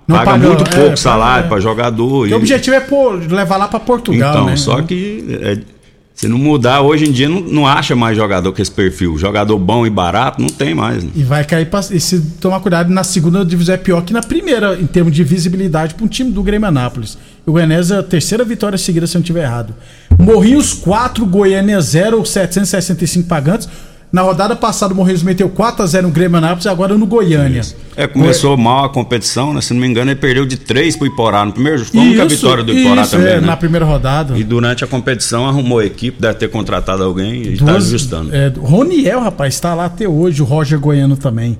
Não 0.07 0.17
pagam, 0.17 0.37
muito 0.39 0.63
é, 0.63 0.69
pouco 0.69 0.83
paga, 0.83 0.97
salário 0.97 1.45
é. 1.45 1.49
para 1.49 1.59
jogador. 1.61 2.27
E- 2.27 2.33
o 2.33 2.37
objetivo 2.37 2.75
é 2.75 2.79
pôr, 2.79 3.19
levar 3.31 3.57
lá 3.57 3.67
pra 3.67 3.79
Portugal, 3.79 4.33
então, 4.33 4.45
né? 4.45 4.55
só 4.57 4.81
que 4.81 5.23
é, 5.41 5.57
se 6.13 6.27
não 6.27 6.37
mudar, 6.37 6.81
hoje 6.81 7.05
em 7.05 7.11
dia 7.11 7.27
não, 7.27 7.41
não 7.41 7.67
acha 7.67 7.95
mais 7.95 8.15
jogador 8.15 8.53
com 8.53 8.61
esse 8.61 8.71
perfil. 8.71 9.17
Jogador 9.17 9.57
bom 9.57 9.85
e 9.85 9.89
barato 9.89 10.39
não 10.41 10.47
tem 10.47 10.73
mais. 10.75 11.03
né? 11.03 11.09
E 11.15 11.23
vai 11.23 11.43
cair 11.43 11.65
pra, 11.65 11.79
e 11.91 11.99
se 11.99 12.19
tomar 12.39 12.59
cuidado, 12.59 12.91
na 12.91 13.03
segunda 13.03 13.43
divisão 13.43 13.75
é 13.75 13.77
pior 13.77 14.01
que 14.03 14.13
na 14.13 14.21
primeira, 14.21 14.79
em 14.79 14.85
termos 14.85 15.13
de 15.13 15.23
visibilidade 15.23 15.95
para 15.95 16.05
um 16.05 16.07
time 16.07 16.31
do 16.31 16.43
Grêmio 16.43 16.67
Anápolis. 16.67 17.17
E 17.45 17.49
o 17.49 17.53
Goianésia, 17.53 17.99
a 17.99 18.03
terceira 18.03 18.43
vitória 18.45 18.77
seguida, 18.77 19.07
se 19.07 19.15
eu 19.15 19.19
não 19.19 19.23
estiver 19.23 19.43
errado. 19.43 19.73
Morrinhos 20.19 20.73
4, 20.73 21.25
Goiânia 21.25 21.81
0, 21.81 22.23
765 22.23 23.27
pagantes. 23.27 23.67
Na 24.13 24.21
rodada 24.21 24.55
passada, 24.55 24.93
o 24.93 24.95
Morrinhos 24.95 25.23
meteu 25.23 25.49
4x0 25.49 26.03
no 26.03 26.11
Grêmio 26.11 26.37
Anápolis 26.37 26.65
e 26.65 26.69
agora 26.69 26.95
no 26.95 27.07
Goiânia. 27.07 27.63
É, 27.97 28.05
começou 28.05 28.55
mal 28.55 28.85
a 28.85 28.89
competição, 28.89 29.51
né? 29.55 29.59
Se 29.59 29.73
não 29.73 29.81
me 29.81 29.87
engano, 29.87 30.11
ele 30.11 30.19
perdeu 30.19 30.45
de 30.45 30.55
3 30.55 30.95
pro 30.95 31.07
Iporá. 31.07 31.43
No 31.43 31.51
primeiro, 31.51 31.83
foi 31.83 31.99
a 31.99 32.03
única 32.03 32.25
Isso, 32.25 32.35
vitória 32.35 32.63
do 32.63 32.71
Iporá 32.71 33.01
isso, 33.01 33.11
também. 33.11 33.27
é, 33.27 33.41
né? 33.41 33.47
na 33.47 33.57
primeira 33.57 33.83
rodada. 33.83 34.37
E 34.37 34.43
durante 34.43 34.83
a 34.83 34.87
competição 34.87 35.47
arrumou 35.47 35.79
a 35.79 35.85
equipe, 35.85 36.21
deve 36.21 36.35
ter 36.35 36.47
contratado 36.47 37.01
alguém 37.01 37.41
e 37.41 37.53
está 37.53 37.73
ajustando. 37.73 38.29
É, 38.35 38.53
Roniel, 38.55 39.19
rapaz, 39.19 39.55
está 39.55 39.73
lá 39.73 39.85
até 39.85 40.07
hoje, 40.07 40.43
o 40.43 40.45
Roger 40.45 40.79
Goiano 40.79 41.17
também. 41.17 41.57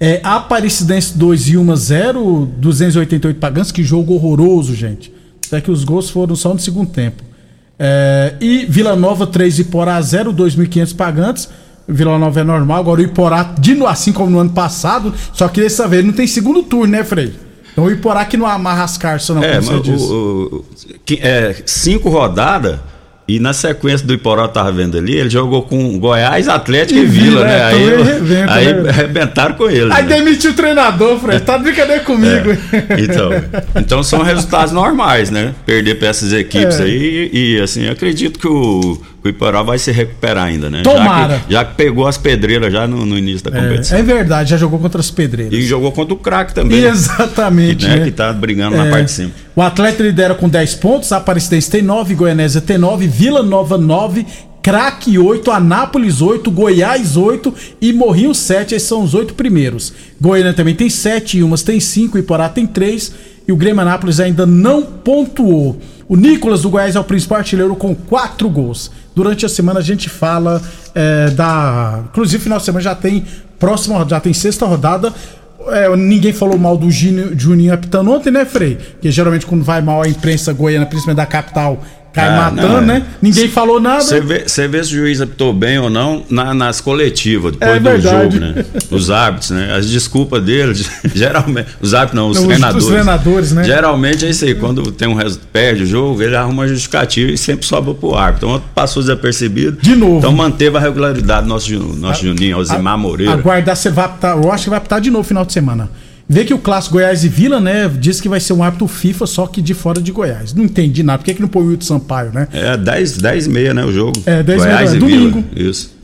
É, 0.00 0.22
Aparecidense 0.24 1.18
2 1.18 1.48
e 1.48 1.58
1 1.58 1.76
0, 1.76 2.48
288 2.56 3.38
pagantes, 3.38 3.70
que 3.70 3.84
jogo 3.84 4.14
horroroso, 4.14 4.74
gente. 4.74 5.12
Até 5.46 5.60
que 5.60 5.70
os 5.70 5.84
gols 5.84 6.08
foram 6.08 6.34
só 6.34 6.54
no 6.54 6.60
segundo 6.60 6.88
tempo. 6.88 7.22
É, 7.78 8.36
e 8.40 8.64
Vila 8.66 8.96
Nova 8.96 9.26
3 9.26 9.58
e 9.58 9.62
Iporá 9.62 10.00
0, 10.00 10.32
2.500 10.32 10.96
pagantes. 10.96 11.48
Vila 11.90 12.18
Nova 12.18 12.40
é 12.40 12.44
normal, 12.44 12.78
agora 12.80 13.00
o 13.00 13.04
Iporá, 13.04 13.42
de, 13.58 13.74
assim 13.86 14.12
como 14.12 14.30
no 14.30 14.38
ano 14.38 14.50
passado, 14.50 15.12
só 15.32 15.48
que 15.48 15.60
dessa 15.60 15.86
vez 15.88 16.04
não 16.04 16.12
tem 16.12 16.26
segundo 16.26 16.62
turno, 16.62 16.92
né, 16.92 17.04
Frei? 17.04 17.32
Então 17.72 17.84
o 17.84 17.90
Iporá 17.90 18.24
que 18.24 18.36
não 18.36 18.46
amarra 18.46 18.84
as 18.84 18.96
cartas, 18.98 19.28
não, 19.30 19.42
É, 19.42 19.52
como 19.58 19.62
você 19.62 19.72
mas 19.74 19.82
disse. 19.82 20.12
o, 20.12 20.14
o- 20.52 20.64
que- 21.04 21.20
é, 21.22 21.54
cinco 21.66 22.08
rodadas 22.10 22.78
e 23.28 23.38
na 23.38 23.52
sequência 23.52 24.04
do 24.04 24.12
Iporó 24.12 24.42
eu 24.42 24.48
tava 24.48 24.72
vendo 24.72 24.98
ali, 24.98 25.14
ele 25.16 25.30
jogou 25.30 25.62
com 25.62 25.96
Goiás, 26.00 26.48
Atlético 26.48 26.98
e, 26.98 27.02
E 27.04 27.06
Vila, 27.06 27.44
né? 27.44 27.58
é, 27.60 27.62
Aí, 27.64 27.94
arrebenta, 27.94 28.52
aí 28.52 28.74
né? 28.74 28.88
arrebentaram 28.90 29.54
com 29.54 29.70
ele. 29.70 29.92
Aí 29.92 30.02
né? 30.02 30.16
demitiu 30.16 30.50
o 30.50 30.54
treinador, 30.54 31.16
Frei. 31.20 31.38
Tá 31.38 31.56
de 31.56 31.62
brincadeira 31.62 32.02
comigo. 32.02 32.50
Então, 32.98 33.30
então 33.76 34.02
são 34.02 34.22
resultados 34.22 34.72
normais, 34.72 35.30
né? 35.30 35.54
Perder 35.64 35.94
para 35.96 36.08
essas 36.08 36.32
equipes 36.32 36.80
É. 36.80 36.82
aí 36.82 37.30
e 37.32 37.60
assim, 37.60 37.88
acredito 37.88 38.36
que 38.36 38.48
o, 38.48 39.00
o 39.22 39.28
Iporá 39.28 39.62
vai 39.62 39.78
se 39.78 39.90
recuperar 39.92 40.46
ainda, 40.46 40.70
né? 40.70 40.82
Tomara. 40.82 41.34
Já 41.34 41.40
que, 41.40 41.52
já 41.52 41.64
que 41.64 41.74
pegou 41.74 42.06
as 42.06 42.16
pedreiras 42.16 42.72
já 42.72 42.86
no, 42.86 43.04
no 43.04 43.18
início 43.18 43.50
da 43.50 43.60
competição. 43.60 43.98
É, 43.98 44.00
é 44.00 44.02
verdade, 44.02 44.50
já 44.50 44.56
jogou 44.56 44.78
contra 44.78 45.00
as 45.00 45.10
pedreiras. 45.10 45.52
E 45.52 45.62
jogou 45.62 45.92
contra 45.92 46.14
o 46.14 46.16
craque 46.16 46.54
também. 46.54 46.82
Exatamente. 46.84 47.84
Que, 47.84 47.90
né, 47.90 47.96
né? 47.98 48.04
que 48.04 48.10
tá 48.12 48.32
brigando 48.32 48.76
na 48.76 48.86
É. 48.86 48.90
parte 48.90 49.04
de 49.06 49.10
cima. 49.12 49.30
O 49.54 49.62
Atlético 49.62 50.02
lidera 50.02 50.34
com 50.34 50.48
10 50.48 50.74
pontos, 50.76 51.12
Aparecidense 51.12 51.70
tem 51.70 51.82
9, 51.82 52.14
Goianésia 52.14 52.60
tem 52.60 52.78
9, 52.78 53.06
Vila 53.06 53.42
Nova 53.42 53.76
9, 53.76 54.24
Craque 54.62 55.18
8, 55.18 55.50
Anápolis 55.50 56.20
8, 56.20 56.50
Goiás 56.50 57.16
8 57.16 57.54
e 57.80 57.92
Morrinho 57.92 58.34
7, 58.34 58.74
esses 58.74 58.88
são 58.88 59.02
os 59.02 59.14
oito 59.14 59.34
primeiros. 59.34 59.92
Goiânia 60.20 60.52
também 60.52 60.74
tem 60.74 60.88
7, 60.90 61.42
Umas 61.42 61.62
tem 61.62 61.80
5, 61.80 62.18
Iporá 62.18 62.48
tem 62.48 62.66
3 62.66 63.12
e 63.48 63.52
o 63.52 63.56
Grêmio 63.56 63.80
Anápolis 63.80 64.20
ainda 64.20 64.44
não 64.46 64.82
pontuou. 64.82 65.78
O 66.08 66.16
Nicolas 66.16 66.62
do 66.62 66.70
Goiás 66.70 66.94
é 66.96 67.00
o 67.00 67.04
principal 67.04 67.38
artilheiro 67.38 67.74
com 67.74 67.94
4 67.94 68.48
gols. 68.50 68.90
Durante 69.20 69.44
a 69.44 69.50
semana 69.50 69.80
a 69.80 69.82
gente 69.82 70.08
fala 70.08 70.62
é, 70.94 71.28
da. 71.28 72.00
Inclusive, 72.06 72.42
final 72.42 72.56
de 72.56 72.64
semana 72.64 72.82
já 72.82 72.94
tem 72.94 73.22
próxima, 73.58 74.02
já 74.08 74.18
tem 74.18 74.32
sexta 74.32 74.64
rodada. 74.64 75.12
É, 75.68 75.94
ninguém 75.94 76.32
falou 76.32 76.56
mal 76.58 76.74
do 76.74 76.90
Juninho, 76.90 77.38
Juninho 77.38 77.74
apitando 77.74 78.10
ontem, 78.10 78.30
né, 78.30 78.46
Frei? 78.46 78.76
Porque 78.76 79.10
geralmente 79.10 79.44
quando 79.44 79.62
vai 79.62 79.82
mal 79.82 80.00
a 80.00 80.08
imprensa 80.08 80.54
goiana, 80.54 80.86
principalmente 80.86 81.18
da 81.18 81.26
capital, 81.26 81.82
cai 82.12 82.28
Ah, 82.28 82.50
matando, 82.50 82.68
não, 82.68 82.78
é. 82.78 82.80
né? 82.82 83.02
Ninguém 83.22 83.48
falou 83.48 83.80
nada. 83.80 84.00
Você 84.00 84.20
vê, 84.20 84.44
vê 84.68 84.84
se 84.84 84.94
o 84.94 84.98
juiz 84.98 85.20
apitou 85.20 85.52
bem 85.52 85.78
ou 85.78 85.88
não 85.88 86.24
na- 86.28 86.52
nas 86.52 86.80
coletivas, 86.80 87.52
depois 87.52 87.70
É 87.70 87.78
do 87.78 87.82
verdade. 87.82 88.22
jogo, 88.34 88.40
né? 88.44 88.64
Os 88.90 89.10
árbitros, 89.10 89.50
né? 89.50 89.74
As 89.76 89.88
desculpas 89.88 90.42
deles, 90.42 90.90
geralmente. 91.14 91.68
Os 91.80 91.94
árbitros 91.94 92.16
não, 92.22 92.30
os 92.30 92.38
Não, 92.38 92.46
treinadores. 92.46 92.84
os 92.84 92.90
treinadores, 92.90 93.52
né? 93.52 93.64
Geralmente 93.64 94.24
é 94.26 94.30
isso 94.30 94.44
aí. 94.44 94.54
Quando 94.54 94.90
tem 94.92 95.06
um 95.08 95.16
perde 95.52 95.84
o 95.84 95.86
jogo, 95.86 96.20
ele 96.22 96.34
arruma 96.34 96.62
uma 96.62 96.68
justificativa 96.68 97.30
e 97.30 97.38
sempre 97.38 97.64
sobra 97.66 97.94
pro 97.94 98.14
árbitro. 98.14 98.48
Então 98.48 98.62
passou 98.74 99.02
desapercebido. 99.02 99.78
De 99.80 99.94
novo. 99.94 100.18
Então 100.18 100.32
manteve 100.32 100.76
a 100.76 100.80
regularidade 100.80 101.42
do 101.42 101.48
nosso, 101.48 101.72
nosso 101.96 102.22
Juninho, 102.24 102.56
Alzimar 102.56 102.98
Moreira. 102.98 103.32
Aguardar, 103.34 103.76
você 103.76 103.90
vai 103.90 104.04
apitar, 104.06 104.36
eu 104.36 104.50
acho 104.52 104.64
que 104.64 104.70
vai 104.70 104.78
apitar 104.78 105.00
de 105.00 105.10
novo 105.10 105.24
final 105.26 105.44
de 105.44 105.52
semana. 105.52 105.88
Vê 106.32 106.44
que 106.44 106.54
o 106.54 106.58
clássico 106.58 106.92
Goiás 106.92 107.24
e 107.24 107.28
Vila, 107.28 107.58
né? 107.58 107.88
Diz 107.88 108.20
que 108.20 108.28
vai 108.28 108.38
ser 108.38 108.52
um 108.52 108.62
árbitro 108.62 108.86
FIFA, 108.86 109.26
só 109.26 109.48
que 109.48 109.60
de 109.60 109.74
fora 109.74 110.00
de 110.00 110.12
Goiás. 110.12 110.54
Não 110.54 110.62
entendi 110.62 111.02
nada. 111.02 111.18
Por 111.18 111.24
que, 111.24 111.34
que 111.34 111.42
não 111.42 111.48
põe 111.48 111.64
o 111.64 111.66
Wilton 111.66 111.84
Sampaio, 111.84 112.30
né? 112.32 112.46
É 112.52 112.76
10, 112.76 113.16
10 113.18 113.46
e 113.46 113.50
meia, 113.50 113.74
né? 113.74 113.84
O 113.84 113.90
jogo. 113.90 114.22
É, 114.24 114.40
10 114.40 114.62
e 114.62 114.64
Goiás 114.64 114.90
meia, 114.90 114.96
e 114.96 115.00
domingo. 115.00 115.44
Vila. 115.52 115.70
Isso. 115.70 115.98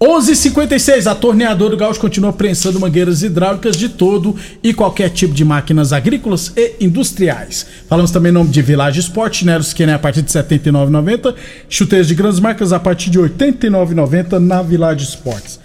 11:56 0.00 1.08
a 1.08 1.16
torneadora 1.16 1.72
do 1.72 1.76
Gaúcho 1.76 1.98
continua 1.98 2.32
prensando 2.32 2.78
mangueiras 2.78 3.24
hidráulicas 3.24 3.76
de 3.76 3.88
todo 3.88 4.36
e 4.62 4.72
qualquer 4.72 5.10
tipo 5.10 5.34
de 5.34 5.44
máquinas 5.44 5.92
agrícolas 5.92 6.52
e 6.56 6.76
industriais. 6.80 7.66
Falamos 7.88 8.12
também 8.12 8.30
em 8.30 8.34
nome 8.34 8.50
de 8.50 8.62
Village 8.62 9.00
Sport, 9.00 9.42
que 9.74 9.82
é 9.82 9.92
a 9.92 9.98
partir 9.98 10.22
de 10.22 10.32
R$ 10.32 10.42
79,90, 10.44 11.34
chuteiros 11.68 12.06
de 12.06 12.14
grandes 12.14 12.38
marcas 12.38 12.72
a 12.72 12.78
partir 12.78 13.10
de 13.10 13.18
R$ 13.18 13.28
89,90 13.28 14.38
na 14.38 14.62
Village 14.62 15.04
Sports. 15.04 15.58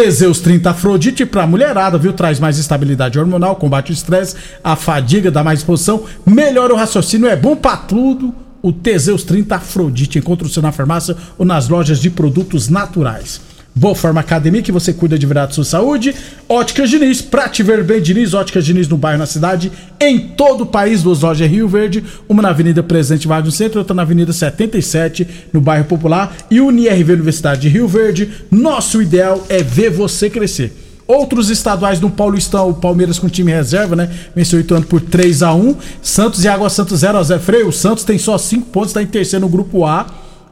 Teseus 0.00 0.38
30 0.38 0.70
Afrodite 0.70 1.26
para 1.26 1.44
mulherada, 1.44 1.98
viu? 1.98 2.12
Traz 2.12 2.38
mais 2.38 2.56
estabilidade 2.56 3.18
hormonal, 3.18 3.56
combate 3.56 3.90
o 3.90 3.92
estresse, 3.92 4.36
a 4.62 4.76
fadiga, 4.76 5.28
dá 5.28 5.42
mais 5.42 5.58
disposição, 5.58 6.04
melhora 6.24 6.72
o 6.72 6.76
raciocínio, 6.76 7.26
é 7.26 7.34
bom 7.34 7.56
para 7.56 7.78
tudo. 7.78 8.32
O 8.62 8.72
Teseus 8.72 9.24
30 9.24 9.56
Afrodite 9.56 10.16
encontra 10.16 10.46
o 10.46 10.48
seu 10.48 10.62
na 10.62 10.70
farmácia 10.70 11.16
ou 11.36 11.44
nas 11.44 11.68
lojas 11.68 11.98
de 11.98 12.10
produtos 12.10 12.68
naturais. 12.68 13.40
Boa 13.78 13.94
Forma 13.94 14.18
Academia, 14.20 14.60
que 14.60 14.72
você 14.72 14.92
cuida 14.92 15.16
de 15.16 15.24
verdade 15.24 15.54
sua 15.54 15.62
saúde. 15.62 16.12
Óticas 16.48 16.90
Diniz, 16.90 17.22
pra 17.22 17.48
te 17.48 17.62
ver 17.62 17.84
bem, 17.84 18.02
Diniz. 18.02 18.34
Óticas 18.34 18.64
Diniz 18.64 18.88
no 18.88 18.96
bairro, 18.96 19.20
na 19.20 19.26
cidade, 19.26 19.70
em 20.00 20.18
todo 20.18 20.62
o 20.62 20.66
país. 20.66 21.00
Duas 21.00 21.20
lojas 21.20 21.46
em 21.46 21.50
Rio 21.50 21.68
Verde, 21.68 22.02
uma 22.28 22.42
na 22.42 22.48
Avenida 22.48 22.82
Presidente 22.82 23.28
Vargas 23.28 23.46
no 23.46 23.52
centro, 23.52 23.78
outra 23.78 23.94
na 23.94 24.02
Avenida 24.02 24.32
77, 24.32 25.28
no 25.52 25.60
bairro 25.60 25.84
Popular. 25.84 26.36
E 26.50 26.60
UniRV 26.60 27.12
Universidade 27.12 27.60
de 27.60 27.68
Rio 27.68 27.86
Verde. 27.86 28.28
Nosso 28.50 29.00
ideal 29.00 29.46
é 29.48 29.62
ver 29.62 29.90
você 29.90 30.28
crescer. 30.28 30.76
Outros 31.06 31.48
estaduais 31.48 32.00
no 32.00 32.10
Paulistão, 32.10 32.70
o 32.70 32.74
Palmeiras 32.74 33.16
com 33.16 33.28
time 33.28 33.52
reserva, 33.52 33.94
né? 33.94 34.10
Venceu 34.34 34.58
Ituano 34.58 34.86
por 34.86 35.00
3 35.00 35.40
a 35.44 35.54
1 35.54 35.76
Santos 36.02 36.42
e 36.42 36.48
Água 36.48 36.68
Santos 36.68 36.98
0 36.98 37.16
a 37.16 37.22
0 37.22 37.40
Freio, 37.40 37.68
o 37.68 37.72
Santos 37.72 38.02
tem 38.02 38.18
só 38.18 38.36
5 38.36 38.66
pontos, 38.70 38.90
está 38.90 39.02
em 39.02 39.06
terceiro 39.06 39.46
no 39.46 39.48
grupo 39.48 39.86
A, 39.86 40.04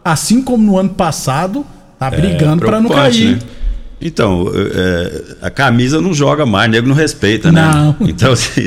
assim 0.04 0.40
como 0.40 0.64
no 0.64 0.78
ano 0.78 0.90
passado. 0.90 1.66
Tá 1.98 2.10
brigando 2.10 2.64
pra 2.64 2.80
não 2.80 2.88
preocupante, 2.88 3.18
cair. 3.24 3.36
né? 3.36 3.38
Então, 4.00 4.50
é, 4.54 5.22
a 5.40 5.50
camisa 5.50 6.00
não 6.02 6.12
joga 6.12 6.44
mais, 6.44 6.70
nego 6.70 6.86
não 6.86 6.94
respeita, 6.94 7.50
né? 7.50 7.62
Não. 7.74 7.96
Então, 8.06 8.32
assim, 8.32 8.66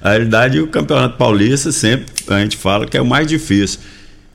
a 0.00 0.10
realidade, 0.10 0.60
o 0.60 0.68
Campeonato 0.68 1.16
Paulista 1.18 1.72
sempre 1.72 2.06
a 2.28 2.38
gente 2.40 2.56
fala 2.56 2.86
que 2.86 2.96
é 2.96 3.02
o 3.02 3.06
mais 3.06 3.26
difícil. 3.26 3.80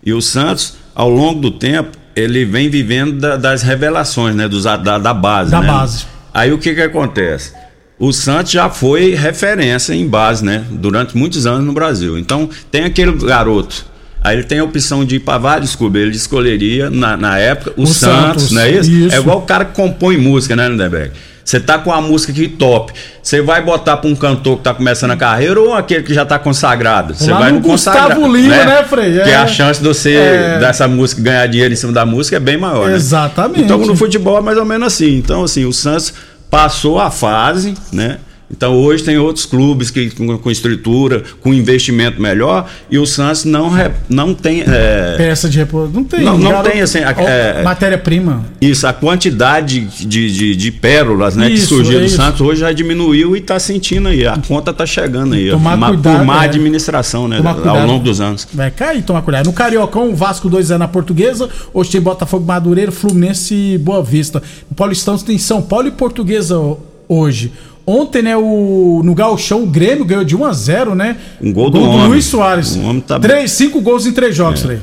E 0.05 0.11
o 0.13 0.21
Santos, 0.21 0.75
ao 0.93 1.09
longo 1.09 1.39
do 1.39 1.51
tempo, 1.51 1.97
ele 2.15 2.43
vem 2.43 2.69
vivendo 2.69 3.13
da- 3.17 3.37
das 3.37 3.61
revelações, 3.63 4.35
né? 4.35 4.47
Dos, 4.49 4.63
da, 4.63 4.75
da 4.97 5.13
base. 5.13 5.51
Da 5.51 5.61
né? 5.61 5.67
base. 5.67 6.05
Aí 6.33 6.51
o 6.51 6.57
que 6.57 6.75
que 6.75 6.81
acontece? 6.81 7.53
O 7.97 8.11
Santos 8.13 8.51
já 8.51 8.69
foi 8.69 9.13
referência 9.15 9.93
em 9.93 10.07
base, 10.07 10.43
né? 10.43 10.65
Durante 10.69 11.17
muitos 11.17 11.45
anos 11.45 11.65
no 11.65 11.71
Brasil. 11.73 12.17
Então, 12.17 12.49
tem 12.69 12.83
aquele 12.83 13.13
garoto. 13.13 13.85
Aí 14.21 14.35
ele 14.35 14.43
tem 14.43 14.59
a 14.59 14.63
opção 14.63 15.05
de 15.05 15.15
ir 15.15 15.19
para 15.19 15.37
vários 15.37 15.75
clubes. 15.75 16.01
Ele 16.01 16.11
escolheria, 16.15 16.89
na, 16.89 17.15
na 17.15 17.37
época, 17.37 17.73
o, 17.77 17.83
O 17.83 17.87
Santos, 17.87 18.43
Santos, 18.43 18.51
não 18.51 18.61
é 18.61 18.71
isso? 18.71 18.91
isso. 18.91 19.15
É 19.15 19.19
igual 19.19 19.37
o 19.39 19.41
cara 19.43 19.63
que 19.65 19.73
compõe 19.73 20.17
música, 20.17 20.55
né, 20.55 20.67
Lindenberg? 20.67 21.11
Você 21.43 21.59
tá 21.59 21.79
com 21.79 21.91
a 21.91 21.99
música 21.99 22.31
aqui 22.31 22.47
top. 22.47 22.93
Você 23.23 23.41
vai 23.41 23.59
botar 23.63 23.97
pra 23.97 24.07
um 24.07 24.15
cantor 24.15 24.57
que 24.57 24.63
tá 24.65 24.71
começando 24.73 25.11
a 25.11 25.17
carreira 25.17 25.59
ou 25.59 25.73
aquele 25.73 26.03
que 26.03 26.13
já 26.13 26.23
tá 26.23 26.37
consagrado? 26.37 27.15
Você 27.15 27.31
vai 27.33 27.51
no 27.51 27.57
no 27.59 27.63
consagrado. 27.65 28.09
Gustavo 28.19 28.35
Lima, 28.37 28.55
né, 28.65 28.83
Frei? 28.83 29.13
Porque 29.15 29.29
É. 29.31 29.35
a 29.35 29.47
chance 29.47 29.81
de 29.81 29.87
você, 29.87 30.13
É. 30.13 30.59
dessa 30.59 30.87
música, 30.87 31.21
ganhar 31.23 31.47
dinheiro 31.47 31.73
em 31.73 31.77
cima 31.77 31.91
da 31.91 32.05
música 32.05 32.35
é 32.37 32.39
bem 32.39 32.55
maior, 32.57 32.89
né? 32.89 32.95
Exatamente. 32.95 33.63
Então 33.63 33.79
no 33.79 33.95
futebol 33.95 34.37
é 34.37 34.41
mais 34.41 34.59
ou 34.59 34.65
menos 34.65 34.85
assim. 34.93 35.15
Então, 35.15 35.43
assim, 35.43 35.65
o 35.65 35.73
Santos 35.73 36.13
passou 36.51 36.99
a 36.99 37.09
fase, 37.09 37.73
né? 37.91 38.17
Então 38.51 38.75
hoje 38.75 39.03
tem 39.03 39.17
outros 39.17 39.45
clubes 39.45 39.91
que 39.91 40.09
com, 40.09 40.37
com 40.37 40.49
estrutura, 40.49 41.23
com 41.39 41.53
investimento 41.53 42.19
melhor, 42.21 42.67
e 42.89 42.97
o 42.97 43.05
Santos 43.05 43.45
não, 43.45 43.69
re- 43.69 43.91
não 44.09 44.33
tem. 44.33 44.63
é, 44.65 45.15
Peça 45.17 45.47
de 45.47 45.57
repouso. 45.59 45.91
Não 45.93 46.03
tem. 46.03 46.21
Não- 46.23 46.37
não 46.37 46.63
tem, 46.63 46.81
assim, 46.81 46.97
é- 46.99 47.61
Matéria-prima. 47.63 48.45
Isso, 48.59 48.87
a 48.87 48.93
quantidade 48.93 49.81
de, 49.81 50.31
de, 50.31 50.55
de 50.55 50.71
pérolas 50.71 51.35
né, 51.35 51.47
Isso, 51.49 51.61
que 51.61 51.67
surgiu 51.75 51.99
é 51.99 52.03
do. 52.03 52.09
Santos 52.09 52.41
hoje 52.41 52.61
já 52.61 52.71
diminuiu 52.71 53.35
e 53.35 53.39
está 53.39 53.59
sentindo 53.59 54.07
aí. 54.09 54.25
A 54.25 54.37
conta 54.47 54.71
está 54.71 54.85
chegando 54.85 55.35
aí. 55.35 55.49
Tomar 55.51 55.75
Uma- 55.77 55.87
cuidado, 55.89 56.17
por 56.17 56.25
má 56.25 56.41
é. 56.41 56.45
administração 56.45 57.27
né, 57.27 57.37
Tomar 57.37 57.51
ao 57.51 57.55
cuidado. 57.57 57.87
longo 57.87 58.03
dos 58.03 58.19
anos. 58.19 58.47
Vai 58.53 58.71
cair, 58.71 59.03
toma 59.03 59.21
cuidado. 59.21 59.45
No 59.45 59.53
Cariocão, 59.53 60.09
o 60.09 60.15
Vasco 60.15 60.49
2 60.49 60.71
é 60.71 60.77
na 60.77 60.87
Portuguesa. 60.87 61.47
Hoje 61.73 61.91
tem 61.91 62.01
Botafogo 62.01 62.45
Madureira, 62.45 62.91
Fluminense 62.91 63.53
e 63.53 63.77
Boa 63.77 64.01
Vista. 64.03 64.41
No 64.69 64.75
Paulistão 64.75 65.17
tem 65.19 65.37
São 65.37 65.61
Paulo 65.61 65.87
e 65.87 65.91
Portuguesa 65.91 66.57
ho- 66.57 66.79
hoje. 67.07 67.51
Ontem, 67.89 68.21
né, 68.21 68.37
o, 68.37 69.01
no 69.03 69.15
Gauchão, 69.15 69.63
o 69.63 69.65
Grêmio 69.65 70.05
ganhou 70.05 70.23
de 70.23 70.35
1 70.35 70.45
a 70.45 70.53
0 70.53 70.93
né? 70.95 71.17
Um 71.41 71.51
gol 71.51 71.71
Gol 71.71 71.71
do 71.71 71.79
do 71.87 71.89
homem. 71.89 72.07
Luiz 72.09 72.25
Soares. 72.25 72.75
O 72.75 72.81
homem 72.81 73.01
tá- 73.01 73.19
Três, 73.19 73.51
cinco 73.51 73.81
gols 73.81 74.05
em 74.05 74.11
três 74.11 74.35
jogos, 74.35 74.59
É. 74.61 74.63
Frei. 74.67 74.79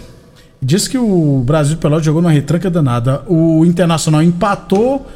Diz 0.61 0.89
que 0.89 0.99
o 0.99 1.43
Brasil 1.47 1.77
Pelotas 1.77 2.05
jogou 2.05 2.21
numa 2.21 2.33
retranca 2.33 2.69
danada. 2.71 3.23
O 3.29 3.65
Internacional 3.65 4.23
empatou. 4.23 5.07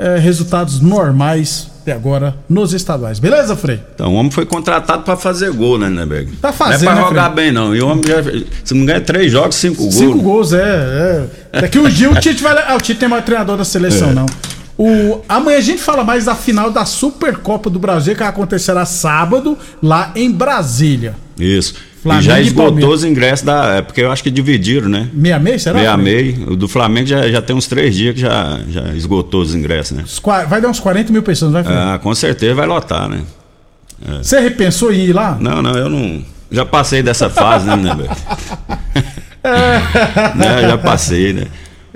é, 0.00 0.16
resultados 0.16 0.80
normais 0.80 1.68
até 1.82 1.90
agora 1.92 2.36
nos 2.48 2.72
estaduais. 2.72 3.18
Beleza, 3.18 3.56
Frei? 3.56 3.80
Então 3.96 4.12
o 4.12 4.14
homem 4.14 4.30
foi 4.30 4.46
contratado 4.46 5.02
para 5.02 5.16
fazer 5.16 5.50
gol, 5.50 5.76
né, 5.76 5.88
Lindenberg? 5.88 6.30
Tá 6.40 6.52
fazendo, 6.52 6.84
Não 6.84 6.92
é 6.92 6.94
né, 6.94 7.00
para 7.00 7.08
jogar 7.08 7.28
bem, 7.30 7.50
não. 7.50 7.74
E 7.74 7.80
o 7.82 7.88
homem 7.88 8.04
já, 8.06 8.22
se 8.62 8.74
não 8.74 8.86
ganha 8.86 9.00
três 9.00 9.32
jogos, 9.32 9.56
cinco 9.56 9.82
gols. 9.82 9.94
Cinco 9.96 10.18
gols, 10.20 10.52
é, 10.52 11.26
é. 11.52 11.60
Daqui 11.62 11.80
um 11.80 11.88
dia 11.88 12.08
o 12.12 12.14
Tite 12.14 12.40
vai. 12.44 12.56
Ah, 12.68 12.76
o 12.76 12.80
Tite 12.80 13.00
tem 13.00 13.08
mais 13.08 13.24
treinador 13.24 13.56
da 13.56 13.64
seleção, 13.64 14.10
É. 14.10 14.14
não. 14.14 14.26
O, 14.78 15.20
amanhã 15.28 15.58
a 15.58 15.60
gente 15.60 15.82
fala 15.82 16.04
mais 16.04 16.26
da 16.26 16.36
final 16.36 16.70
da 16.70 16.84
Supercopa 16.84 17.68
do 17.68 17.80
Brasil, 17.80 18.14
que 18.14 18.22
acontecerá 18.22 18.84
sábado, 18.86 19.58
lá 19.82 20.12
em 20.14 20.30
Brasília. 20.30 21.16
Isso. 21.36 21.74
Flamengo 22.00 22.22
e 22.22 22.26
já 22.26 22.38
e 22.38 22.46
esgotou 22.46 22.66
Palmeiras. 22.66 22.94
os 22.94 23.04
ingressos 23.04 23.44
da. 23.44 23.74
É 23.74 23.82
porque 23.82 24.00
eu 24.00 24.12
acho 24.12 24.22
que 24.22 24.30
dividiram, 24.30 24.88
né? 24.88 25.08
Meia 25.12 25.36
meia, 25.40 25.58
será? 25.58 25.80
Meia 25.80 25.96
meia. 25.96 26.36
O 26.46 26.54
do 26.54 26.68
Flamengo 26.68 27.08
já, 27.08 27.28
já 27.28 27.42
tem 27.42 27.56
uns 27.56 27.66
três 27.66 27.92
dias 27.92 28.14
que 28.14 28.20
já, 28.20 28.60
já 28.68 28.94
esgotou 28.94 29.42
os 29.42 29.52
ingressos, 29.52 29.96
né? 29.96 30.04
Vai 30.48 30.60
dar 30.60 30.68
uns 30.68 30.78
40 30.78 31.12
mil 31.12 31.24
pessoas, 31.24 31.50
vai 31.50 31.64
Fred? 31.64 31.76
Ah, 31.76 31.98
com 32.00 32.14
certeza 32.14 32.54
vai 32.54 32.66
lotar, 32.66 33.08
né? 33.08 33.22
É. 34.06 34.22
Você 34.22 34.38
repensou 34.38 34.92
em 34.92 35.06
ir 35.06 35.12
lá? 35.12 35.36
Não, 35.40 35.60
não, 35.60 35.76
eu 35.76 35.88
não. 35.88 36.24
Já 36.52 36.64
passei 36.64 37.02
dessa 37.02 37.28
fase, 37.28 37.66
né, 37.66 37.76
né, 37.76 38.08
já 40.68 40.78
passei, 40.78 41.32
né? 41.32 41.46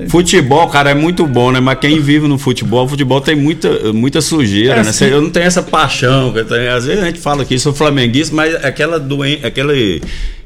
Futebol, 0.08 0.68
cara, 0.68 0.90
é 0.90 0.94
muito 0.94 1.26
bom, 1.26 1.52
né? 1.52 1.60
Mas 1.60 1.78
quem 1.78 2.00
vive 2.00 2.26
no 2.26 2.38
futebol, 2.38 2.86
o 2.86 2.88
futebol 2.88 3.20
tem 3.20 3.36
muita, 3.36 3.92
muita 3.92 4.20
sujeira, 4.22 4.76
É, 4.80 4.82
né? 4.82 4.90
Eu 5.02 5.20
não 5.20 5.30
tenho 5.30 5.44
essa 5.46 5.62
paixão. 5.62 6.34
eu 6.34 6.44
tenho- 6.44 6.74
às 6.74 6.86
vezes 6.86 7.02
a 7.02 7.06
gente 7.06 7.18
fala 7.18 7.44
que 7.44 7.58
sou 7.58 7.74
flamenguista, 7.74 8.34
mas 8.34 8.54
aquela 8.64 8.98
doença, 8.98 9.46
aquela, 9.46 9.72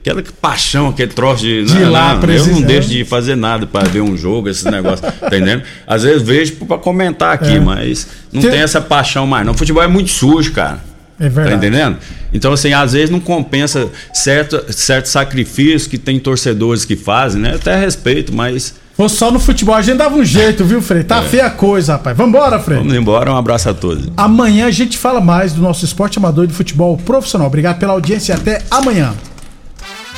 aquela 0.01 0.23
paixão, 0.41 0.89
aquele 0.89 1.13
troço 1.13 1.43
de. 1.45 1.65
De 1.65 1.75
não, 1.75 1.93
lá, 1.93 2.09
não, 2.09 2.15
eu 2.17 2.21
precisar. 2.21 2.51
não 2.53 2.63
deixo 2.63 2.89
de 2.89 3.05
fazer 3.05 3.37
nada 3.37 3.67
para 3.69 3.89
ver 3.89 4.01
um 4.01 4.17
jogo, 4.17 4.49
esses 4.49 4.65
negócios, 4.65 5.01
tá 5.21 5.27
entendendo? 5.29 5.63
Às 5.87 6.03
vezes 6.03 6.23
vejo 6.23 6.57
para 6.57 6.79
comentar 6.79 7.33
aqui, 7.33 7.55
É. 7.55 7.61
mas 7.61 8.09
não 8.33 8.43
Tem- 8.43 8.51
tem 8.51 8.61
essa 8.61 8.81
paixão 8.81 9.27
mais, 9.29 9.47
não. 9.47 9.53
O 9.53 9.57
futebol 9.57 9.83
é 9.83 9.89
muito 9.89 10.11
sujo, 10.11 10.53
cara. 10.53 10.81
É 11.19 11.29
verdade. 11.31 11.51
Tá 11.51 11.57
entendendo? 11.57 11.97
Então, 12.33 12.53
assim, 12.53 12.73
às 12.75 12.93
vezes 12.93 13.09
não 13.11 13.21
compensa 13.21 13.89
certo, 14.13 14.63
certo 14.71 15.07
sacrifício 15.07 15.89
que 15.89 15.97
tem 15.97 16.19
torcedores 16.19 16.85
que 16.85 16.95
fazem, 16.95 17.41
né? 17.41 17.53
Eu 17.53 17.57
Até 17.57 17.75
respeito, 17.79 18.35
mas 18.35 18.75
Fosse 18.97 19.17
só 19.17 19.31
no 19.31 19.39
futebol, 19.39 19.75
a 19.75 19.83
gente 19.83 19.99
dava 19.99 20.17
um 20.17 20.25
jeito, 20.25 20.65
viu, 20.65 20.81
Frei? 20.81 21.05
Tá 21.05 21.21
feia 21.23 21.45
a 21.47 21.51
coisa, 21.51 21.93
rapaz. 21.93 22.17
Vambora, 22.17 22.59
Frei. 22.59 22.79
vamos 22.79 22.95
embora. 22.95 23.31
Um 23.31 23.37
abraço 23.37 23.69
a 23.69 23.75
todos. 23.75 24.09
Amanhã 24.17 24.67
a 24.67 24.71
gente 24.71 24.97
fala 24.97 25.21
mais 25.21 25.53
do 25.53 25.61
nosso 25.61 25.85
esporte 25.85 26.19
amador 26.19 26.45
e 26.45 26.47
do 26.47 26.55
futebol 26.55 26.97
profissional. 26.97 27.47
Obrigado 27.47 27.79
pela 27.79 27.93
audiência 27.93 28.33
e 28.33 28.37
até 28.37 28.63
amanhã. 28.71 29.13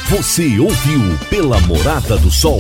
Você 0.09 0.59
ouviu 0.61 1.03
pela 1.29 1.61
Morada 1.63 2.17
do 2.17 2.31
Sol 2.31 2.57